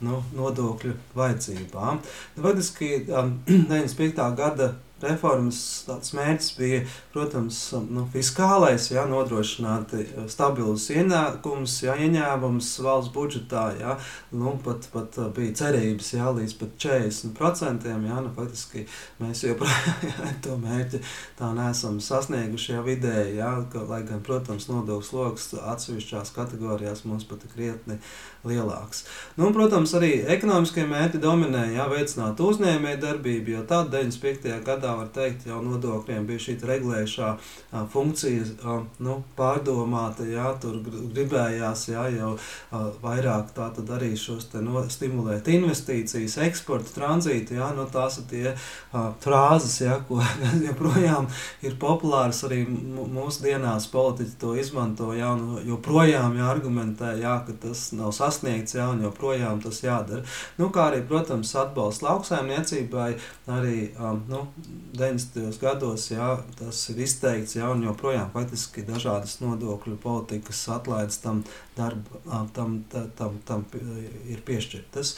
nu, 0.00 0.22
nodokļu 0.34 0.94
vajadzībām. 1.14 2.00
Faktiski 2.40 3.04
95. 3.06 4.30
gada 4.40 4.74
reformas 5.04 5.60
mērķis 6.16 6.50
bija, 6.58 6.80
protams, 7.14 7.58
nu, 7.90 8.06
fiskālais, 8.12 8.90
jā, 8.92 9.04
nodrošināt 9.10 9.94
eh, 9.98 10.12
stabilus 10.30 10.88
ienākumus, 10.94 11.76
jā, 11.86 11.96
ieņēmumus 12.06 12.72
valsts 12.84 13.12
budžetā. 13.14 13.64
Jā, 13.80 13.96
nu, 14.34 14.56
pat, 14.64 14.88
pat 14.94 15.18
eh, 15.20 15.30
bija 15.36 15.56
cerības 15.62 16.12
jā, 16.16 16.30
līdz 16.38 16.56
40%. 16.86 17.88
Jā, 17.94 18.20
nu, 18.24 18.32
faktiski 18.36 18.86
mēs 19.22 19.44
joprojām 19.46 20.38
to 20.44 20.58
mērķi 20.60 21.02
tā 21.38 21.50
neesam 21.56 22.00
sasnieguši 22.02 22.76
jau 22.76 22.84
vidēji, 22.86 23.38
jā, 23.40 23.52
ka, 23.72 23.84
lai 23.88 24.02
gan, 24.08 24.22
protams, 24.24 24.68
nodokļu 24.70 25.08
sloks 25.08 25.50
atsevišķās 25.60 26.32
kategorijās 26.34 27.04
mums 27.08 27.26
pat 27.28 27.44
krietni 27.52 27.98
lielāks. 28.44 29.04
Nu, 29.36 29.48
un, 29.48 29.54
protams, 29.56 29.94
arī 29.96 30.12
ekonomiskie 30.34 30.86
mērķi 30.88 31.20
dominē, 31.22 31.66
jā, 31.76 31.86
veicināt 31.90 32.40
uzņēmēju 32.44 33.00
darbību, 33.04 33.56
jo 33.56 33.64
tādā 33.68 34.02
95. 34.02 34.60
gadā 34.66 34.93
var 34.98 35.10
teikt, 35.14 35.46
jau 35.48 35.60
nodokļiem 35.64 36.26
bija 36.28 36.42
šī 36.46 36.56
regulējušā 36.64 37.30
a, 37.34 37.84
funkcija 37.90 38.44
a, 38.64 38.76
nu, 39.04 39.18
pārdomāta. 39.38 40.26
Jā, 40.28 40.50
tur 40.62 40.80
gribējās 40.84 41.88
jā, 41.90 42.06
jau 42.16 42.34
a, 42.34 42.84
vairāk 43.02 43.52
arī 43.94 44.12
šos 44.18 44.48
no, 44.64 44.84
stimulēt 44.90 45.48
investīcijas, 45.52 46.38
eksporta, 46.48 46.94
tranzītu. 46.96 47.58
Jā, 47.58 47.70
nu, 47.76 47.86
tās 47.92 48.20
ir 48.22 48.28
tie 48.30 48.44
a, 48.54 49.06
frāzes, 49.24 49.80
jā, 49.84 49.98
ko 50.08 50.20
joprojām 50.68 51.28
ir 51.64 51.78
populāras 51.80 52.44
arī 52.48 52.62
mūsdienās. 52.68 53.90
Politiķi 53.94 54.38
to 54.40 54.54
izmanto, 54.60 55.12
jā, 55.16 55.30
un 55.34 55.60
joprojām 55.68 56.38
jā, 56.38 56.48
argumentē, 56.50 57.14
jā, 57.22 57.36
ka 57.46 57.56
tas 57.66 57.88
nav 57.96 58.14
sasniegts, 58.16 58.78
jā, 58.78 58.88
un 58.92 59.04
joprojām 59.06 59.62
tas 59.64 59.82
jādara. 59.84 60.24
Nu, 60.58 60.70
kā 60.74 60.88
arī, 60.90 61.02
protams, 61.08 61.54
atbalsts 61.58 62.04
lauksaimniecībai, 62.04 63.10
arī 63.50 63.78
um, 63.98 64.22
nu, 64.28 64.42
90. 64.92 65.58
gados 65.60 66.10
jā, 66.10 66.28
tas 66.58 66.80
ir 66.92 67.00
izteikts, 67.06 67.56
jā, 67.56 67.68
un 67.72 67.82
joprojām 67.86 68.30
faktiski 68.34 68.84
dažādas 68.86 69.38
nodokļu 69.42 69.96
politikas 70.02 70.60
atlaides 70.76 71.18
tam 71.22 71.42
darbam, 71.76 72.48
tam, 72.54 72.76
tam, 73.16 73.38
tam 73.46 73.64
ir 74.30 74.42
piešķirtas. 74.46 75.14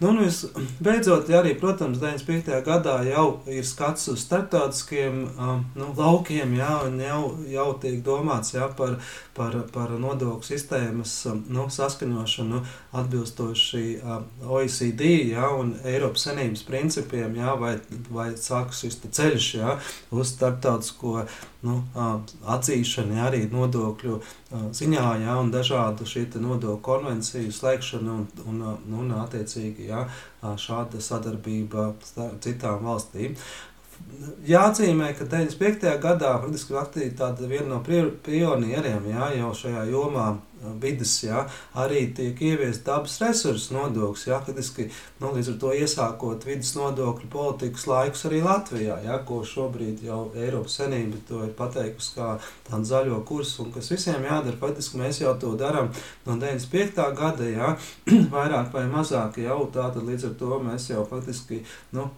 Nu, 0.00 0.12
un 0.12 0.22
vis, 0.24 0.44
beidzot, 0.80 1.28
ja 1.28 1.42
arī, 1.42 1.52
protams, 1.60 2.00
95. 2.00 2.62
gadā 2.64 2.96
jau 3.08 3.26
ir 3.50 3.66
skats 3.68 4.08
uz 4.12 4.22
starptautiskiem 4.24 5.20
nu, 5.76 5.90
laukiem, 5.98 6.54
jā, 6.56 6.72
un 6.88 7.00
jau, 7.02 7.22
jau 7.52 7.68
tiek 7.82 8.00
domāts 8.04 8.54
jā, 8.56 8.70
par, 8.78 8.96
par, 9.36 9.58
par 9.74 9.92
nodokļu 10.00 10.48
sistēmas 10.48 11.18
nu, 11.48 11.68
saskaņošanu 11.72 12.64
atbilstoši 12.96 13.82
OECD 14.48 15.10
jā, 15.32 15.48
un 15.60 15.74
Eiropas 15.84 16.24
Savienības 16.24 16.64
principiem, 16.68 17.36
jā, 17.36 17.52
vai, 17.60 17.74
vai 18.12 18.30
sāks 18.40 18.80
šis 18.84 18.98
ceļš 19.04 19.48
jā, 19.58 19.76
uz 20.14 20.32
starptautisko 20.32 21.26
nu, 21.66 21.76
atzīšanu, 22.56 23.18
jā, 23.18 23.28
arī 23.28 23.42
nodokļu 23.52 24.18
ziņā, 24.80 25.06
jā, 25.24 25.36
un 25.36 25.52
dažādu 25.52 26.08
šī 26.08 26.26
nodokļu 26.40 26.80
konvenciju 26.88 27.52
slēgšanu 27.52 28.18
un, 28.18 28.26
un, 28.46 28.66
un, 28.72 28.98
un 29.02 29.16
attiecīgi 29.20 29.90
jā, 29.90 30.06
šāda 30.40 31.02
sadarbība 31.04 31.90
ar 31.90 32.38
citām 32.44 32.86
valstīm. 32.88 33.36
Jāatzīmē, 34.46 35.10
ka 35.18 35.26
95. 35.26 35.90
gadā 36.00 36.36
faktiski 36.40 36.76
tāda 37.18 37.48
viena 37.50 37.74
no 37.74 37.80
pionieriem 37.82 39.08
jā, 39.10 39.32
jau 39.40 39.50
šajā 39.58 39.82
jomā 39.90 40.28
vidas, 40.82 41.12
jā, 41.22 41.44
arī 41.78 42.06
tiek 42.14 42.40
ieviest 42.42 42.84
dabas 42.86 43.18
resursu 43.22 43.74
nodoklis. 43.76 44.26
Jā, 44.28 44.40
faktiski, 44.44 44.88
nu, 45.22 45.32
līdz 45.36 45.52
ar 45.54 45.58
to 45.62 45.72
iesākot 45.76 46.46
vidas 46.48 46.74
nodokļu 46.78 47.30
politikas 47.32 47.86
laikus 47.90 48.24
arī 48.28 48.42
Latvijā, 48.44 48.98
jā, 49.04 49.18
ko 49.28 49.40
šobrīd 49.46 50.02
jau 50.06 50.20
Eiropas 50.36 50.78
Savienība 50.78 51.20
to 51.28 51.42
ir 51.46 51.54
pateikusi 51.58 52.14
kā 52.16 52.30
tādu 52.68 52.90
zaļo 52.90 53.20
kursu, 53.28 53.64
un 53.64 53.72
kas 53.74 53.90
visiem 53.92 54.24
jādara. 54.26 54.56
Faktiski 54.58 55.00
mēs 55.00 55.22
jau 55.22 55.34
to 55.40 55.54
darām 55.58 55.90
no 56.26 56.38
95. 56.38 57.06
gada, 57.18 57.48
jā, 57.48 57.72
vairāk 58.34 58.72
vai 58.74 58.86
mazāk 58.90 59.40
jau 59.42 59.60
tātad 59.74 60.04
līdz 60.06 60.30
ar 60.30 60.36
to 60.40 60.60
mēs 60.64 60.90
jau 60.92 61.04
faktiski 61.08 61.62
nu, 61.96 62.08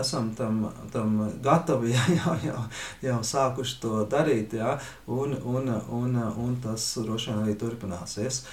esam 0.00 0.32
tam, 0.38 0.64
tam 0.92 1.18
gatavi, 1.44 1.92
jā, 1.96 2.06
jau, 2.18 2.36
jau, 2.46 2.62
jau 3.04 3.18
sākuši 3.32 3.80
to 3.82 4.02
darīt, 4.10 4.58
jā, 4.58 4.76
un, 5.06 5.36
un, 5.44 5.72
un, 6.00 6.18
un 6.44 6.56
tas 6.62 6.90
droši 7.02 7.32
vien 7.32 7.42
arī 7.44 7.58
turpināsies. 7.88 8.44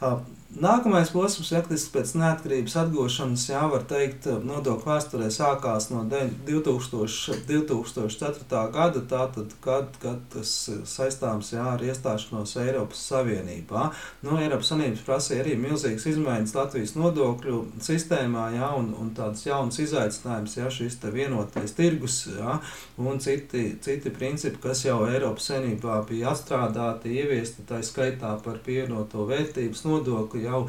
Uh, 0.00 0.20
Nākamais 0.48 1.10
posms, 1.12 1.50
faktiski 1.52 1.90
pēc 1.92 2.14
neatkarības 2.16 2.74
atgūšanas, 2.80 3.42
jā, 3.50 3.60
var 3.68 3.82
teikt, 3.84 4.24
nodokļu 4.48 4.88
vēsturē 4.88 5.26
sākās 5.28 5.90
no 5.92 6.06
2000, 6.08 7.42
2004. 7.44 8.62
gada, 8.72 9.02
tātad, 9.10 9.52
kad, 9.60 9.98
kad 10.00 10.22
tas 10.32 10.52
saistāms 10.88 11.52
jā, 11.52 11.66
ar 11.74 11.84
iestāšanos 11.84 12.56
Eiropas 12.62 13.02
Savienībā. 13.10 13.90
No 14.24 14.38
Eiropas 14.40 14.72
Savienības 14.72 15.02
prasīja 15.04 15.42
arī 15.44 15.58
milzīgas 15.60 16.08
izmaiņas 16.14 16.56
Latvijas 16.56 16.96
nodokļu 16.96 17.60
sistēmā, 17.84 18.46
jā, 18.56 18.72
un, 18.80 18.94
un 18.96 19.12
tādas 19.20 19.44
jaunas 19.44 19.82
izaicinājumas, 19.84 20.56
jā, 20.62 20.72
šis 20.78 20.96
te 21.04 21.12
vienotais 21.12 21.76
tirgus, 21.76 22.22
jā, 22.32 22.56
un 22.96 23.20
citi, 23.20 23.74
citi 23.84 24.16
principi, 24.16 24.64
kas 24.64 24.86
jau 24.88 25.02
Eiropas 25.12 25.52
Savienībā 25.52 26.00
bija 26.08 26.32
atstrādāti, 26.32 27.12
ieviesti, 27.20 27.68
tā 27.68 27.84
skaitā 27.84 28.32
par 28.40 28.64
pievienoto 28.64 29.28
vērtības 29.28 29.84
nodokli, 29.84 30.37
jau 30.42 30.62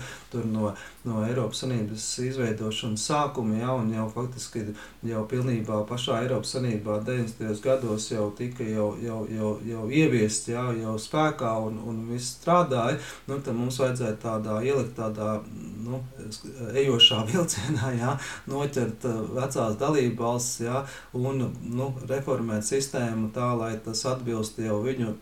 no, 0.50 0.74
no 1.08 1.24
Eiropas 1.26 1.64
Savienības 1.64 2.06
izveidošanas 2.26 3.06
sākuma, 3.10 3.58
ja, 3.62 3.74
un 3.78 3.92
jau 3.94 4.08
faktiski 4.14 4.66
jau 5.08 5.24
pilnībā 5.30 5.82
pašā 5.90 6.22
Eiropas 6.24 6.56
Savienībā 6.56 7.00
90. 7.08 7.62
gados 7.64 8.10
jau 8.12 8.30
tika 8.38 8.68
jau, 8.68 8.92
jau, 9.04 9.22
jau, 9.32 9.54
jau 9.68 9.88
ieviests, 9.90 10.52
ja, 10.54 10.68
jau 10.78 10.96
spēkā 11.00 11.54
un, 11.68 11.80
un 11.90 12.04
viss 12.10 12.36
strādāja, 12.38 13.00
nu, 13.30 13.40
tad 13.44 13.58
mums 13.58 13.80
vajadzēja 13.82 14.18
tādā 14.24 14.60
ielikt 14.66 14.96
tādā 15.00 15.40
nu, 15.86 16.02
ejošā 16.78 17.24
vilcienā, 17.32 17.94
ja, 18.00 18.16
noķert 18.50 19.08
uh, 19.10 19.22
vecās 19.38 20.50
ja, 20.64 20.84
un 21.18 21.46
nu, 21.64 21.90
reformēt 22.10 22.66
sistēmu 22.68 23.32
tā, 23.36 23.52
lai 23.58 23.74
tas 23.84 24.04
atbilst 24.10 24.60
jau 24.62 24.80
viņu 24.84 25.16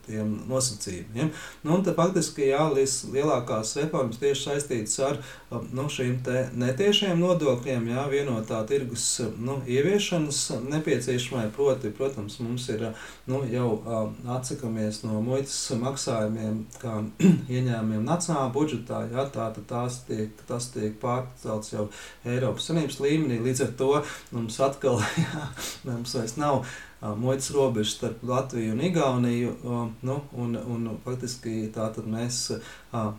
nosacījumiem. 0.49 1.31
Nu, 1.63 1.77
un 1.77 1.85
tad 1.85 1.97
faktiski 1.99 2.49
jā, 2.51 2.63
lielākās 2.73 3.75
reformas 3.81 4.19
tieši 4.21 4.36
saistītas 4.45 4.97
ar 5.03 5.19
um, 5.51 5.65
nu, 5.75 5.87
šīm 5.91 6.19
netiešiem 6.59 7.19
nodokļiem, 7.21 7.89
jā, 7.91 8.05
vienotā 8.11 8.61
tirgus 8.69 9.05
nu, 9.39 9.59
ieviešanas 9.67 10.41
nepieciešamai. 10.67 11.47
Proti, 11.55 11.91
protams, 11.95 12.39
mums 12.43 12.67
ir 12.73 12.87
nu, 13.29 13.41
jau 13.51 13.69
um, 13.77 14.15
atsakamies 14.37 15.01
no 15.05 15.21
muitas 15.25 15.57
maksājumiem, 15.77 16.63
kā 16.81 16.97
ieņēmumiem 17.57 18.05
nacionālā 18.07 18.51
budžetā. 18.55 19.03
Jā, 19.13 19.27
tā, 19.33 19.49
tās 19.69 20.01
tiek, 20.09 20.45
tas 20.49 20.71
tiek 20.73 20.97
pārcelts 21.01 21.73
jau 21.73 21.87
Eiropas 22.27 22.69
Savienības 22.69 23.01
līmenī. 23.03 23.39
Līdz 23.47 23.67
ar 23.67 23.73
to 23.79 23.93
mums 24.35 24.59
atkal 24.63 25.01
jā, 25.25 25.47
mums 25.87 26.17
vairs 26.17 26.37
nav 26.39 26.63
muitas 27.01 27.51
robežu 27.51 27.91
starp 27.91 28.23
Latviju 28.23 28.73
un 28.73 28.81
Igauniju. 28.81 29.55
Nu, 30.01 30.19
un, 30.31 30.57
un 30.67 30.89
faktiski 31.05 31.71
mēs 32.05 32.59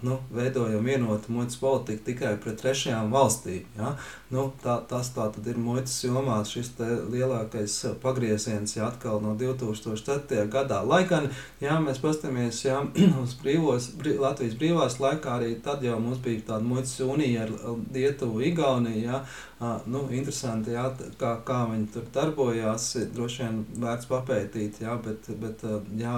nu, 0.03 0.19
veidojam 0.31 0.85
vienotu 0.85 1.33
muitas 1.33 1.57
politiku 1.57 2.05
tikai 2.05 2.37
pret 2.43 2.59
trešajām 2.61 3.13
valstīm. 3.13 3.67
Ja? 3.79 3.95
Nu, 4.31 4.49
tā, 4.63 4.81
tas 4.89 5.13
tā 5.15 5.29
tad 5.35 5.47
ir 5.47 5.59
muitas 5.59 5.95
jomā 6.05 6.41
šis 6.45 6.73
lielākais 7.13 7.77
pagrieziens 8.03 8.77
ja, 8.77 8.89
atkal 8.89 9.23
no 9.23 9.35
2004. 9.39 10.49
gadā. 10.51 10.83
Lai 10.83 11.05
gan, 11.09 11.29
ja 11.61 11.79
mēs 11.81 12.03
paskatāmies 12.03 12.65
ja, 12.65 12.81
uz 13.25 13.37
brīvos, 13.43 13.93
brī, 14.01 14.17
Latvijas 14.19 14.59
brīvās 14.59 14.99
laikā, 15.03 15.39
arī 15.39 15.55
tad 15.63 15.85
jau 15.87 16.01
mums 16.03 16.19
bija 16.25 16.49
tāda 16.53 16.67
muitas 16.67 16.99
unija 17.05 17.47
ar 17.47 17.55
Lietuvu, 17.95 18.43
Igauniju. 18.51 19.05
Ja? 19.05 19.23
Uh, 19.59 19.81
nu, 19.91 20.05
interesanti, 20.15 20.71
jā, 20.71 20.85
kā, 21.19 21.33
kā 21.43 21.65
viņi 21.67 21.89
tur 21.91 22.05
darbojās. 22.15 22.85
Droši 23.11 23.41
vien 23.43 23.57
vērts 23.83 24.07
papētīt, 24.07 24.77
jā, 24.85 24.93
bet, 25.03 25.27
bet 25.41 25.65
jā, 25.99 26.13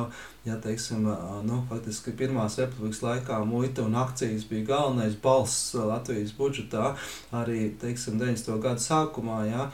jā, 0.45 0.59
teiksim, 0.61 1.09
nu, 1.49 1.63
faktiski 1.71 2.13
Pirmās 2.21 2.59
republikas 2.61 3.01
laikā 3.01 3.39
muita 3.49 3.87
un 3.89 3.97
akcijas 3.97 4.45
bija 4.51 4.67
galvenais 4.75 5.17
balss 5.25 5.73
Latvijas 5.73 6.37
budžetā. 6.37 6.93
Arī 7.33 7.71
teiksim, 7.81 8.21
90. 8.21 8.61
gada 8.61 8.85
sākumā, 8.85 9.41
jā, 9.49 9.71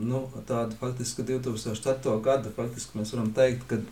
nu, 0.00 0.24
tāda 0.48 0.72
faktiski 0.80 1.28
2004. 1.28 2.16
gada 2.24 2.56
faktiski 2.56 3.02
mēs 3.02 3.12
varam 3.12 3.34
teikt, 3.36 3.68
ka 3.68 3.82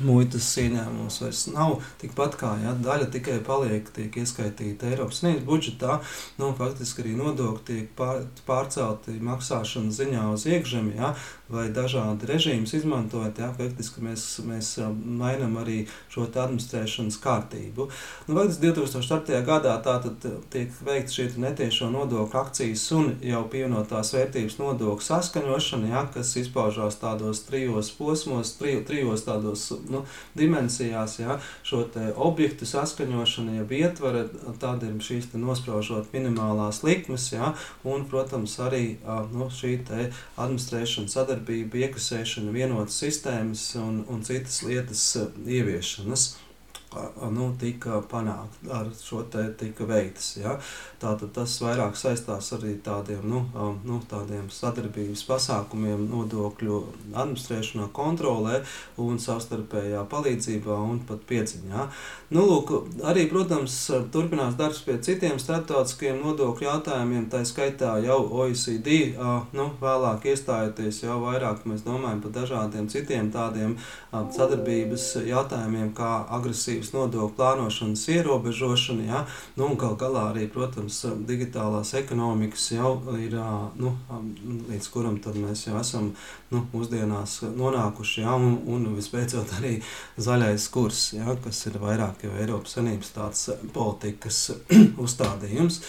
muitas 0.00 0.46
ieņēmums 0.62 1.18
vairs 1.22 1.42
nav 1.52 1.76
tikpat 2.00 2.36
kā 2.40 2.52
ja, 2.62 2.72
daļa 2.78 3.08
tikai 3.12 3.38
paliek, 3.44 3.88
tiek 3.94 4.16
ieskaitīta 4.22 4.88
Eiropas 4.90 5.20
Savienības 5.20 5.46
budžetā. 5.48 5.98
Nu, 6.40 6.52
faktiski 6.58 7.04
arī 7.04 7.14
nodokļi 7.18 7.64
tiek 7.68 7.90
pār, 7.98 8.24
pārcelti 8.48 9.18
maksāšanas 9.22 9.98
ziņā 10.00 10.26
uz 10.32 10.46
iekšzemi, 10.48 10.96
ja, 10.98 11.12
vai 11.52 11.68
dažādi 11.74 12.28
režīmus 12.30 12.74
izmantojot. 12.78 13.40
Ja, 13.42 13.50
faktiski 13.56 14.04
mēs, 14.04 14.26
mēs 14.46 14.72
mainām 15.04 15.58
arī 15.60 15.82
šo 16.12 16.26
administrēšanas 16.26 17.18
kārtību. 17.22 17.88
Nu, 18.28 18.38
faktiski 18.38 18.70
2004. 18.70 19.42
gadā 19.46 19.76
tātad 19.84 20.26
tiek 20.52 20.72
veikts 20.86 21.18
šī 21.18 21.28
netiešo 21.42 21.90
nodokļu 21.92 22.40
akcijas 22.40 22.86
un 22.96 23.12
jau 23.24 23.42
pievienotās 23.52 24.14
vērtības 24.16 24.58
nodokļu 24.60 25.06
saskaņošana, 25.08 25.92
ja, 25.92 26.06
kas 26.14 26.32
izpaužās 26.40 26.98
tādos 27.02 27.44
trijos 27.48 27.92
posmos, 27.98 28.54
tri, 28.58 28.78
trijos 28.86 29.26
tādos 29.26 29.68
nu, 29.90 30.04
dimensijās, 30.38 31.18
ja, 31.20 31.38
šo 31.66 31.84
objektu 32.16 32.66
saskaņošana, 32.68 33.56
ja 33.60 33.66
ietvara, 33.82 34.26
tad 34.62 34.84
ir 34.86 34.94
šīs 35.02 35.32
nospraužot 35.34 36.12
minimālās 36.14 36.82
likmes, 36.86 37.30
ja, 37.32 37.52
un, 37.84 38.06
protams, 38.10 38.58
arī 38.62 38.98
nu, 39.32 39.50
šī 39.50 39.78
administrēšana, 40.36 41.10
sadarbība, 41.10 41.86
iekasēšana, 41.86 42.54
vienotas 42.54 43.00
sistēmas 43.02 43.66
un, 43.80 44.02
un 44.10 44.24
citas 44.26 44.62
lietas 44.66 45.06
ieviešanas 45.46 46.32
nu, 47.32 47.50
tika 47.60 48.00
panākt, 48.10 48.60
ar 48.70 48.90
šo 48.98 49.22
te 49.32 49.44
tika 49.58 49.86
veikts. 49.88 50.36
Ja? 50.40 50.56
Tātad 51.02 51.32
tas 51.36 51.54
vairāk 51.62 51.96
saistās 51.98 52.52
arī 52.56 52.76
tādiem, 52.84 53.24
nu, 53.28 53.42
nu, 53.86 54.00
tādiem 54.10 54.48
sadarbības 54.52 55.24
pasākumiem 55.28 56.04
nodokļu 56.10 56.80
administrēšanā, 57.12 57.88
kontrolē 57.96 58.60
un 59.02 59.20
savstarpējā 59.22 60.04
palīdzībā 60.12 60.76
un 60.92 61.02
pat 61.08 61.24
piedziņā. 61.30 61.86
Nu, 62.32 62.44
lūk, 62.48 62.70
arī, 63.08 63.26
protams, 63.28 63.74
turpinās 64.14 64.54
darbs 64.60 64.80
pie 64.86 64.98
citiem 65.04 65.40
starptautiskiem 65.42 66.22
nodokļu 66.22 66.68
jautājumiem, 66.68 67.26
tā 67.32 67.42
skaitā 67.48 67.96
jau 68.04 68.20
OECD, 68.42 69.16
nu, 69.56 69.68
vēlāk 69.82 70.28
iestājoties 70.32 71.02
jau 71.04 71.18
vairāk, 71.26 71.66
mēs 71.68 71.84
domājam 71.86 72.22
par 72.24 72.36
dažādiem 72.38 72.88
citiem 72.92 73.28
tādiem 73.34 73.76
sadarbības 74.12 75.10
jautājumiem, 75.28 75.92
kā 75.96 76.12
agresīva 76.38 76.81
sabiedrības 76.82 76.92
nodokļu 76.92 77.36
plānošanas 77.36 78.08
ierobežošana, 78.08 79.04
ja? 79.06 79.26
nu, 79.56 79.66
un 79.70 79.76
gal 79.78 79.96
galā 79.96 80.30
arī, 80.32 80.48
protams, 80.50 81.04
digitālās 81.26 81.94
ekonomikas 81.94 82.72
jau 82.72 83.00
ir, 83.18 83.36
nu, 83.76 83.94
līdz 84.70 84.88
kuram 84.90 85.18
mēs 85.22 85.66
jau 85.66 85.78
esam 85.80 86.12
nu, 86.50 86.66
mūsdienās 86.72 87.42
nonākuši, 87.56 88.22
ja? 88.22 88.34
un, 88.34 88.58
un 88.66 88.94
visbeidzot 88.96 89.52
arī 89.58 89.80
zaļais 90.18 90.68
kurs, 90.72 91.12
ja? 91.14 91.36
kas 91.44 91.66
ir 91.66 91.78
vairāk 91.78 92.24
jau 92.24 92.34
Eiropas 92.38 92.76
Savienības 92.76 93.14
tāds 93.14 93.48
politikas 93.72 94.52
uzstādījums. 95.04 95.82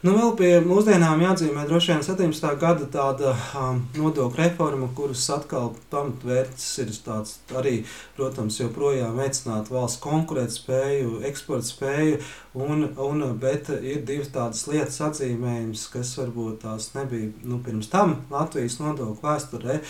Nu, 0.00 0.14
vēl 0.16 0.30
pie 0.32 0.48
mūsdienām 0.64 1.20
jāatzīmē 1.20 1.66
droši 1.68 1.90
vien 1.90 1.98
17. 2.06 2.46
gada 2.56 2.86
tāda 2.88 3.34
um, 3.60 3.82
nodokļu 3.98 4.38
reforma, 4.38 4.86
kuras 4.96 5.26
atkal 5.34 5.74
pamatvērts 5.92 6.68
ir 6.80 6.94
tāds 7.04 7.34
arī, 7.60 7.74
protams, 8.16 8.56
joprojām 8.62 9.20
veicināt 9.20 9.68
valsts 9.68 10.00
konkurētspēju, 10.00 11.18
eksporta 11.28 11.68
spēju, 11.68 12.16
un, 12.56 12.86
un, 12.96 13.26
bet 13.42 13.68
ir 13.76 14.00
divas 14.08 14.32
tādas 14.32 14.64
lietas 14.72 14.96
atzīmējums, 15.04 15.84
kas 15.92 16.14
varbūt 16.22 16.62
tās 16.64 16.88
nebija 16.96 17.34
nu, 17.44 17.60
pirms 17.60 17.92
tam 17.92 18.22
Latvijas 18.32 18.80
nodokļu 18.80 19.20
vēsturē. 19.20 19.82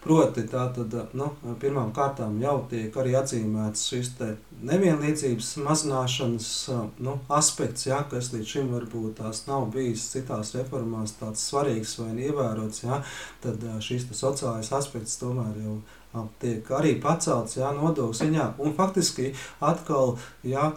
Proti, 0.00 0.46
tātad, 0.48 0.96
nu, 1.12 1.28
pirmām 1.60 1.92
kārtām 1.92 2.40
jau 2.40 2.62
tiek 2.72 2.96
arī 2.96 3.18
atzīmēts 3.20 3.84
šis 3.92 4.14
nevienlīdzības 4.64 5.52
mazināšanas 5.60 6.48
nu, 7.04 7.18
aspekts, 7.28 7.84
ja, 7.90 8.00
kas 8.08 8.32
līdz 8.32 8.56
šim 8.56 8.72
varbūt 8.72 9.18
tās 9.20 9.44
nav 9.50 9.57
nav 9.58 9.70
bijis 9.74 10.06
citās 10.12 10.54
reformās 10.56 11.16
tāds 11.18 11.44
svarīgs 11.50 11.96
vai 12.00 12.12
ievērots, 12.28 12.84
ja, 12.86 13.02
tad 13.42 13.64
šīs 13.84 14.08
sociālais 14.14 14.70
aspekts 14.78 15.18
tomēr 15.20 15.58
jau 15.64 15.78
tiek 16.40 16.70
arī 16.72 16.94
pacelts 17.02 17.58
jā, 17.58 17.68
nodokļu 17.76 18.16
ziņā. 18.16 18.46
Un 18.64 18.74
faktiski 18.76 19.32
atkal 19.60 20.16
jā, 20.46 20.70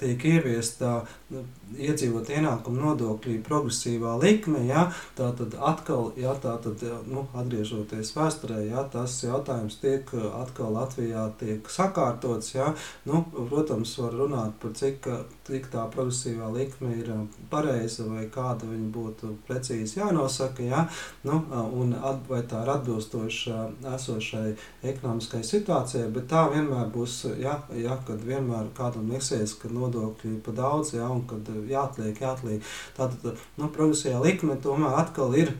tiek 0.00 0.24
ieviesta 0.32 1.02
iedzīvot 1.28 2.30
ienākumu 2.32 2.80
nodokļu 2.80 3.34
progresīvā 3.44 4.14
likme. 4.22 4.62
Jā, 4.68 4.86
tā 5.18 5.28
tad 5.36 5.56
atkal, 5.60 6.12
jā, 6.16 6.32
tā 6.40 6.54
tad, 6.64 6.82
nu, 7.08 7.26
atgriežoties 7.36 8.14
vēsturē, 8.16 8.62
jā, 8.70 8.84
tas 8.92 9.18
jautājums 9.24 9.76
tiek 9.82 10.08
atkal 10.40 10.72
Latvijā 10.76 11.26
tiek 11.40 11.68
sakārtots. 11.72 12.54
Jā, 12.56 12.70
nu, 13.08 13.22
protams, 13.36 13.92
var 14.00 14.16
runāt 14.16 14.56
par 14.62 14.72
cik, 14.78 15.10
cik 15.48 15.68
tā 15.74 15.84
progresīvā 15.92 16.48
likme 16.54 16.94
ir 16.96 17.12
pareiza 17.52 18.08
vai 18.08 18.24
kāda 18.32 18.68
viņa 18.70 18.88
būtu 18.94 19.34
precīzi 19.48 20.00
jānosaka. 20.00 20.64
Jā, 20.64 20.86
nu, 21.28 21.42
un 21.76 21.92
vai 22.28 22.40
tā 22.48 22.64
ir 22.64 22.72
atbilstoša 22.72 23.66
esošai 23.94 24.54
ekonomiskai 24.94 25.44
situācijai, 25.44 26.08
bet 26.14 26.30
tā 26.32 26.46
vienmēr 26.54 26.88
būs, 26.94 27.20
ja, 27.42 27.58
ja 27.76 28.00
kad 28.08 28.24
vienmēr 28.24 28.72
kādam 28.76 29.12
liksies, 29.12 29.58
ka 29.60 29.68
nodokļi 29.72 30.38
pa 30.44 30.56
daudz, 30.56 30.94
ja, 30.96 31.08
un 31.18 31.26
kad 31.30 31.50
jāatliek, 31.70 32.22
jāatliek. 32.22 32.74
Tātad, 32.96 33.42
nu, 33.58 33.70
progresijā 33.74 34.20
likme 34.22 34.58
tomēr 34.62 34.98
atkal 35.02 35.36
ir, 35.38 35.52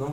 nu, 0.00 0.12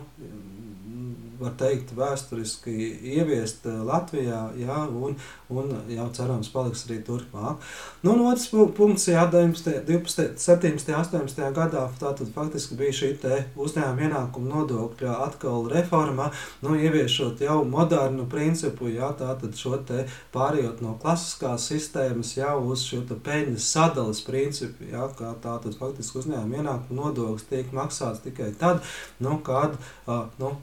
var 1.39 1.54
teikt, 1.60 1.93
vēsturiski 1.97 2.75
ieviest 3.15 3.65
Latvijā, 3.65 4.41
jā, 4.60 4.78
un, 4.89 5.15
un 5.49 5.71
jau 5.91 6.08
cerams 6.15 6.52
paliks 6.54 6.86
arī 6.88 6.99
turpmāk. 7.08 7.63
Nu, 8.04 8.13
un 8.13 8.25
otrs 8.28 8.49
punkts, 8.75 9.08
jā, 9.12 9.23
19, 9.32 9.84
12, 9.88 10.36
17, 10.39 10.91
18 10.95 11.54
gadā 11.56 11.86
tātad 12.02 12.32
faktiski 12.36 12.78
bija 12.80 12.95
šī 12.99 13.12
uzņēmuma 13.60 14.06
ienākuma 14.08 14.54
nodokļa 14.54 15.15
atkal 15.25 15.67
reforma, 15.71 16.30
nu, 16.65 16.75
ieviešot 16.75 17.43
jau 17.43 17.62
modernu 17.67 18.28
principu, 18.32 18.89
jā, 18.91 19.12
tātad 19.19 19.56
šo 19.60 19.80
te 19.88 20.06
pārējot 20.36 20.84
no 20.84 20.95
klasiskās 21.02 21.69
sistēmas 21.71 22.36
jau 22.38 22.58
uz 22.71 22.84
šo 22.88 23.02
te 23.08 23.17
peļņas 23.25 23.69
sadalas 23.75 24.21
principu, 24.28 24.89
jā, 24.91 25.08
kā 25.17 25.34
tātad 25.43 25.78
faktiski 25.80 26.21
uzņēmuma 26.23 26.62
ienākuma 26.62 26.99
nodoklis 27.10 27.47
tiek 27.49 27.71
maksāts 27.75 28.23
tikai 28.25 28.52
tad, 28.60 28.84
nu, 29.23 29.39
kad, 29.45 29.78
uh, 30.08 30.28
nu, 30.41 30.54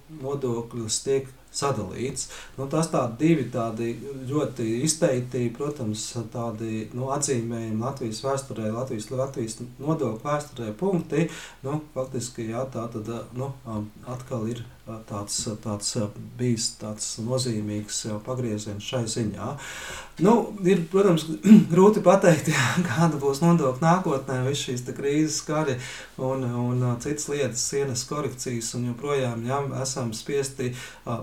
nodoklis 0.66 1.02
tiek 1.04 1.28
sadalīts. 1.56 2.28
Nu, 2.58 2.66
tas 2.68 2.90
tādi 2.92 3.16
divi 3.22 3.46
tādi 3.48 3.94
ļoti 4.28 4.82
izteikti, 4.84 5.48
protams, 5.56 6.04
tādi 6.32 6.88
nu, 6.92 7.08
atzīmējumi 7.14 7.80
Latvijas 7.80 8.20
vēsturē, 8.24 8.72
Latvijas, 8.74 9.08
Latvijas 9.10 9.58
nodokļu 9.78 10.20
vēsturē 10.24 10.74
punkti. 10.76 11.30
Nu, 11.64 11.80
faktiski 11.94 12.50
jā, 12.50 12.66
tā 12.72 12.88
tad 12.92 13.08
nu, 13.38 13.52
atkal 14.06 14.48
ir 14.52 14.64
tāds, 15.08 15.38
tāds 15.64 15.96
bijis 16.36 16.74
tāds 16.80 17.16
nozīmīgs 17.24 18.04
pagrieziens 18.26 18.84
šai 18.84 19.06
ziņā. 19.08 19.54
Nu, 20.18 20.32
ir, 20.64 20.78
protams, 20.88 21.26
grūti 21.72 22.00
pateikt, 22.00 22.46
jā, 22.54 22.68
kāda 22.86 23.18
būs 23.20 23.42
nodokļa 23.42 23.84
nākotnē, 23.84 24.38
visas 24.46 24.62
šīs 24.64 24.84
krīzes, 24.96 25.42
kari 25.44 25.74
un, 26.16 26.46
un 26.46 26.84
citas 27.04 27.28
lietas, 27.28 27.64
sienas 27.68 28.06
korekcijas, 28.08 28.70
un 28.78 28.86
joprojām 28.88 29.44
jā, 29.44 29.58
esam 29.82 30.14
spiesti 30.16 30.70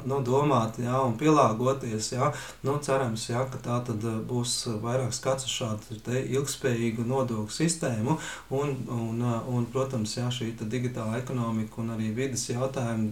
nu, 0.05 0.19
domāt 0.21 0.77
jā, 0.83 0.99
un 1.01 1.17
pielāgoties. 1.17 2.11
Jā. 2.13 2.29
Nu, 2.61 2.77
cerams, 2.85 3.25
jā, 3.31 3.41
ka 3.49 3.63
tā 3.65 3.79
tad 3.89 4.05
būs 4.29 4.59
vairāk 4.85 5.17
skats 5.17 5.49
uz 5.49 5.57
šādu 5.57 5.97
ilgspējīgu 6.21 7.07
nodokļu 7.09 7.57
sistēmu, 7.57 8.19
un, 8.53 8.77
un, 8.93 9.27
un 9.49 9.69
protams, 9.73 10.19
jā, 10.21 10.29
šī 10.29 10.53
digitāla 10.61 11.17
ekonomika 11.17 11.81
un 11.81 11.95
arī 11.97 12.13
vidas 12.13 12.45
jautājumi 12.51 13.09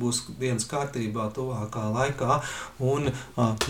būs 0.00 0.22
dienas 0.40 0.66
kārtībā 0.70 1.28
tuvākā 1.36 1.86
laikā 1.94 2.40
un 2.92 3.10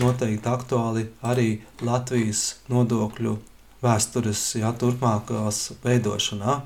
noteikti 0.01 0.51
aktuāli 0.51 1.07
arī 1.33 1.49
Latvijas 1.85 2.43
nodokļu 2.71 3.37
vēstures 3.81 4.43
jā, 4.61 4.71
turpmākās 4.77 5.71
veidošanā. 5.83 6.61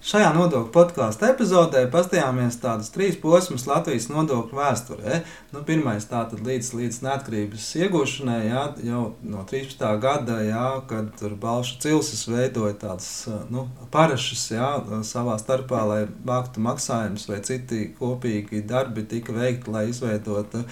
Šajā 0.00 0.30
nodokļu 0.32 0.70
podkāstu 0.72 1.26
epizodē 1.28 1.82
paskatījāmies 1.92 2.54
tādus 2.62 2.88
trīs 2.94 3.18
posmus 3.20 3.66
Latvijas 3.68 4.06
nodokļu 4.08 4.56
vēsturē. 4.56 5.18
Nu, 5.52 5.60
pirmais 5.68 6.06
tātad 6.08 6.40
līdz, 6.40 6.70
līdz 6.78 7.00
neatkarības 7.04 7.66
iegūšanai, 7.82 8.38
jā, 8.46 8.62
jau 8.86 9.02
no 9.20 9.44
13. 9.50 9.84
gada, 10.00 10.38
jā, 10.40 10.64
kad 10.88 11.10
tur 11.20 11.34
Balša 11.42 11.76
cilsis 11.84 12.24
veidoja 12.32 12.78
tādas 12.80 13.10
nu, 13.52 13.66
parašas 13.92 14.46
jā, 14.54 14.70
savā 15.04 15.36
starpā, 15.42 15.82
lai 15.92 16.00
vāktu 16.08 16.64
maksājumus 16.64 17.28
vai 17.28 17.42
citi 17.44 17.90
kopīgi 18.00 18.64
darbi 18.72 19.04
tika 19.04 19.36
veikti, 19.36 19.68
lai 19.76 19.90
izveidotu 19.92 20.64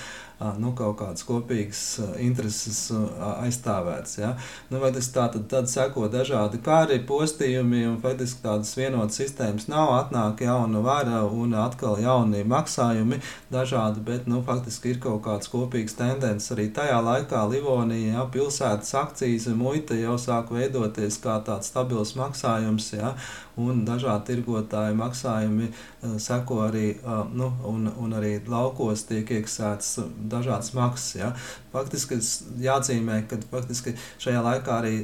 nu, 0.59 0.73
kaut 0.79 0.99
kādas 1.01 1.25
kopīgas 1.27 1.83
intereses 2.23 2.93
aizstāvētas. 2.93 4.19
Ja? 4.21 4.35
Nu, 4.71 4.79
tā 4.79 5.27
tad, 5.33 5.41
tad 5.51 5.71
seko 5.71 6.07
dažādi 6.13 6.61
kāri 6.63 7.01
postījumi 7.07 7.85
un 7.89 7.97
faktiski 8.03 8.45
tādas 8.45 8.71
vienotas 8.79 9.19
sistēmas 9.19 9.67
nav, 9.71 9.95
atnāk 9.97 10.45
jauna 10.47 10.83
vara 10.85 11.25
un 11.27 11.57
atkal 11.59 11.99
jauni 12.03 12.45
maksājumi 12.47 13.21
dažādi, 13.53 14.05
bet 14.07 14.29
nu, 14.31 14.43
faktiski 14.47 14.95
ir 14.95 15.03
kaut 15.03 15.25
kāds 15.27 15.51
kopīgs 15.51 15.99
tendences 15.99 16.55
arī 16.55 16.69
tajā 16.75 17.01
laikā 17.03 17.43
Livonija, 17.51 18.15
ja, 18.15 18.29
pilsētas 18.33 18.95
akcijas, 19.03 19.49
muita 19.59 19.99
jau 19.99 20.17
sāk 20.21 20.53
veidoties 20.55 21.19
kā 21.25 21.41
tāds 21.47 21.73
stabils 21.73 22.15
maksājums, 22.19 22.93
ja, 22.95 23.15
un 23.59 23.83
dažādi 23.87 24.33
tirgotāji 24.33 24.95
maksājumi 24.99 25.69
uh, 25.69 26.15
seko 26.23 26.63
arī, 26.69 26.93
uh, 27.03 27.25
nu, 27.35 27.51
un, 27.67 27.91
un 27.99 28.15
arī 28.19 28.37
laukos 28.47 29.03
tiek 29.09 29.31
iekasētas 29.39 29.99
dažādas 30.31 30.73
maksas. 30.77 31.15
Ja. 31.19 31.33
Faktiski 31.73 32.19
jāatzīmē, 32.63 33.21
ka 33.29 33.39
faktiski 33.51 33.95
šajā 34.23 34.43
laikā 34.45 34.77
arī 34.81 34.95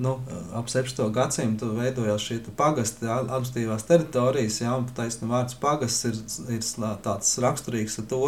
nu, 0.00 0.16
ap 0.56 0.70
17. 0.72 1.02
gadsimtu 1.14 1.72
veidojās 1.76 2.24
šī 2.24 2.40
pagasta 2.56 3.08
ja, 3.08 3.18
administratīvās 3.22 3.86
teritorijas, 3.88 4.60
ja, 4.62 4.76
un 4.78 4.88
taisnība 4.96 5.38
vārds 5.38 5.58
pagasts 5.60 6.08
ir, 6.08 6.20
ir 6.56 6.64
tāds 7.04 7.34
raksturīgs 7.44 8.00
ar 8.00 8.08
to, 8.10 8.22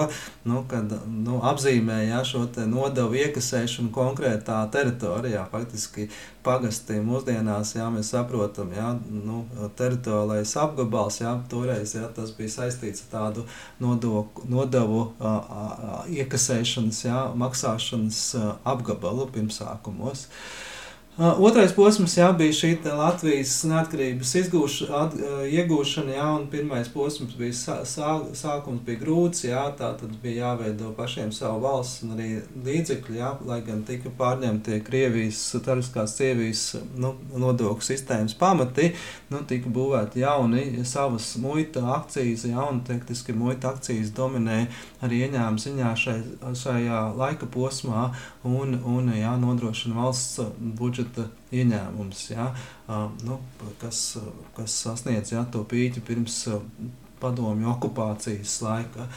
nu, 0.48 0.62
kad 0.70 0.92
nu, 1.08 1.40
apzīmē 1.52 2.02
ja, 2.10 2.22
šo 2.26 2.44
nodevu 2.68 3.20
iekasēšanu 3.24 3.92
konkrētā 3.94 4.60
teritorijā. 4.72 5.46
Faktiski 5.52 6.10
pagasti 6.46 7.00
mūsdienās, 7.04 7.74
jā, 7.76 7.88
mēs 7.92 8.12
saprotam, 8.14 8.70
jā, 8.76 8.92
nu, 9.10 9.42
teritoriālais 9.78 10.54
apgabals, 10.62 11.20
jā, 11.24 11.34
toreiz 11.50 11.96
jā, 11.98 12.06
tas 12.16 12.30
bija 12.36 12.54
saistīts 12.54 13.06
ar 13.06 13.10
tādu 13.16 13.46
nodoku, 13.82 14.46
nodevu 14.50 15.02
a, 15.18 15.34
a, 15.34 15.98
iekasēšanas, 16.20 17.02
jā, 17.08 17.26
maksāšanas 17.42 18.22
a, 18.38 18.46
apgabalu 18.76 19.28
pirmsākumos. 19.34 20.26
Uh, 20.26 20.72
Otrais 21.16 21.72
posms 21.72 22.12
jā, 22.18 22.26
bija 22.36 22.52
šī 22.52 22.74
Latvijas 22.92 23.54
neatkarības 23.64 24.34
izgūša, 24.36 24.86
at, 24.98 25.14
iegūšana, 25.48 26.12
jā, 26.12 26.24
un 26.36 26.42
pirmais 26.52 26.90
posms 26.92 27.32
bija 27.38 27.54
sā, 27.56 27.76
sā, 27.88 28.10
sākums 28.36 28.82
bija 28.84 29.00
grūts, 29.00 29.46
jā, 29.46 29.62
tā 29.78 29.94
tad 29.96 30.12
bija 30.20 30.50
jāveido 30.50 30.90
pašiem 30.98 31.30
savu 31.32 31.62
valsts 31.62 32.04
un 32.04 32.12
arī 32.18 32.26
līdzekļi, 32.66 33.16
jā, 33.16 33.30
lai 33.48 33.62
gan 33.64 33.80
tika 33.88 34.12
pārņemti 34.18 34.82
Krievijas, 34.84 35.40
Tariskās 35.64 36.18
Sievijas 36.18 36.66
nu, 37.00 37.14
nodokļu 37.32 37.88
sistēmas 37.88 38.36
pamati, 38.36 38.90
nu, 39.32 39.40
tika 39.48 39.72
būvēti 39.72 40.20
jauni 40.20 40.84
savas 40.84 41.30
muita 41.40 41.86
akcijas, 41.96 42.44
jā, 42.44 42.60
un 42.60 42.84
tektiski 42.84 43.32
muita 43.32 43.72
akcijas 43.72 44.12
dominē 44.12 44.66
arī 45.00 45.24
ieņēmuma 45.30 45.64
ziņā 45.64 45.96
šai, 45.96 46.20
šajā 46.60 47.00
laika 47.16 47.48
posmā 47.48 48.10
un, 48.44 48.76
un 48.84 49.10
jā, 49.16 49.32
nodrošina 49.40 49.96
valsts 49.96 50.44
budžeta 50.60 51.05
budžeta 51.06 51.30
ieņēmums, 51.52 52.30
ja, 52.30 52.52
nu, 53.24 53.40
kas, 53.80 54.18
kas 54.56 54.78
sasniedz 54.84 55.32
ja, 55.32 55.44
to 55.50 55.64
pīķi 55.64 56.02
pirms 56.04 56.46
padomju 57.20 57.70
okupācijas 57.70 58.60
laika. 58.62 59.08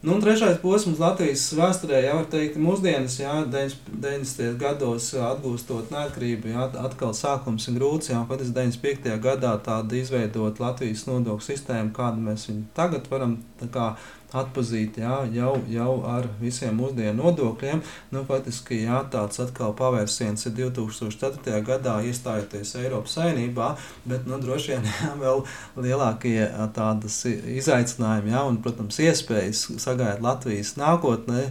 Nu, 0.00 0.14
un 0.14 0.20
trešais 0.22 0.60
posms 0.62 1.00
Latvijas 1.02 1.48
vēsturē, 1.58 2.04
jau 2.04 2.20
var 2.20 2.26
teikt, 2.30 2.54
mūsdienas, 2.62 3.16
jā, 3.18 3.32
90. 3.50 4.52
gados 4.60 5.08
atgūstot 5.18 5.90
neatkarību, 5.90 6.52
jā, 6.52 6.68
atkal 6.84 7.10
sākums 7.18 7.66
ir 7.66 7.80
grūts, 7.80 8.12
jā, 8.12 8.20
pat 8.28 8.44
95. 8.46 9.10
gadā 9.18 9.56
tāda 9.58 9.98
izveidot 9.98 10.62
Latvijas 10.62 11.02
nodokļu 11.10 11.48
sistēmu, 11.48 11.90
kādu 11.96 12.22
mēs 12.28 12.46
viņu 12.46 12.68
tagad 12.78 13.10
varam 13.10 13.40
tā 13.58 13.66
kā 13.74 13.88
atpazīt 14.36 14.98
jā, 15.00 15.22
jau, 15.32 15.54
jau 15.72 15.92
ar 16.08 16.28
visiem 16.40 16.76
mūsdienu 16.76 17.16
nodokļiem. 17.22 17.80
Nu, 18.12 18.24
faktiski 18.28 18.82
jā, 18.82 19.00
tāds 19.12 19.40
atkal 19.40 19.72
pavērsiens 19.78 20.44
ir 20.50 20.54
2004. 20.58 21.62
gadā 21.66 21.96
iestājoties 22.04 22.74
Eiropas 22.82 23.16
Savienībā, 23.18 23.70
bet 24.08 24.28
nu, 24.28 24.40
droši 24.42 24.74
vien 24.74 24.88
jā, 24.90 25.12
vēl 25.20 25.44
lielākie 25.80 26.36
tādas 26.76 27.20
izaicinājumi 27.28 28.34
jā, 28.34 28.44
un, 28.50 28.60
protams, 28.64 29.00
iespējas 29.04 29.64
sagaidīt 29.80 30.24
Latvijas 30.24 30.74
nākotnē 30.80 31.48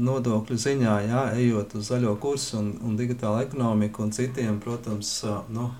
nodokļu 0.00 0.58
ziņā, 0.60 0.96
jā, 1.06 1.26
ejot 1.38 1.76
uz 1.78 1.92
zaļo 1.92 2.16
kursu 2.22 2.58
un, 2.60 2.72
un 2.86 2.98
digitālu 2.98 3.44
ekonomiku 3.46 4.04
un 4.06 4.14
citiem, 4.14 4.58
protams, 4.62 5.20
nu, 5.54 5.70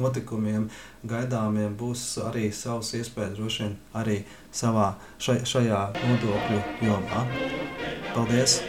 notikumiem 0.00 0.68
gaidāmiem 1.08 1.76
būs 1.80 2.04
arī 2.26 2.50
savas 2.52 2.94
iespējas 2.98 3.38
droši 3.38 3.64
vien 3.64 3.78
arī 4.02 4.18
savā 4.52 4.92
šajā 5.20 5.86
nodokļu 6.02 6.60
jomā. 6.88 7.24
Paldies! 8.14 8.60